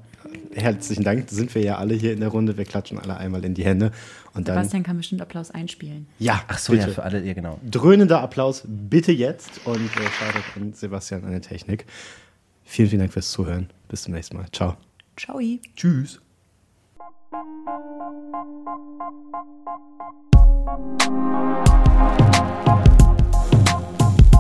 [0.55, 1.27] Herzlichen Dank.
[1.29, 2.57] Da sind wir ja alle hier in der Runde.
[2.57, 3.93] Wir klatschen alle einmal in die Hände.
[4.35, 4.57] Und dann.
[4.57, 6.07] Sebastian kann bestimmt Applaus einspielen.
[6.19, 6.89] Ja, Ach so, bitte.
[6.89, 7.59] ja, für alle, ihr genau.
[7.69, 9.61] Dröhnender Applaus bitte jetzt.
[9.65, 11.87] Und äh, Shoutout an Sebastian an der Technik.
[12.65, 13.69] Vielen, vielen Dank fürs Zuhören.
[13.89, 14.47] Bis zum nächsten Mal.
[14.53, 14.77] Ciao.
[15.17, 15.39] Ciao.
[15.77, 16.21] Tschüss.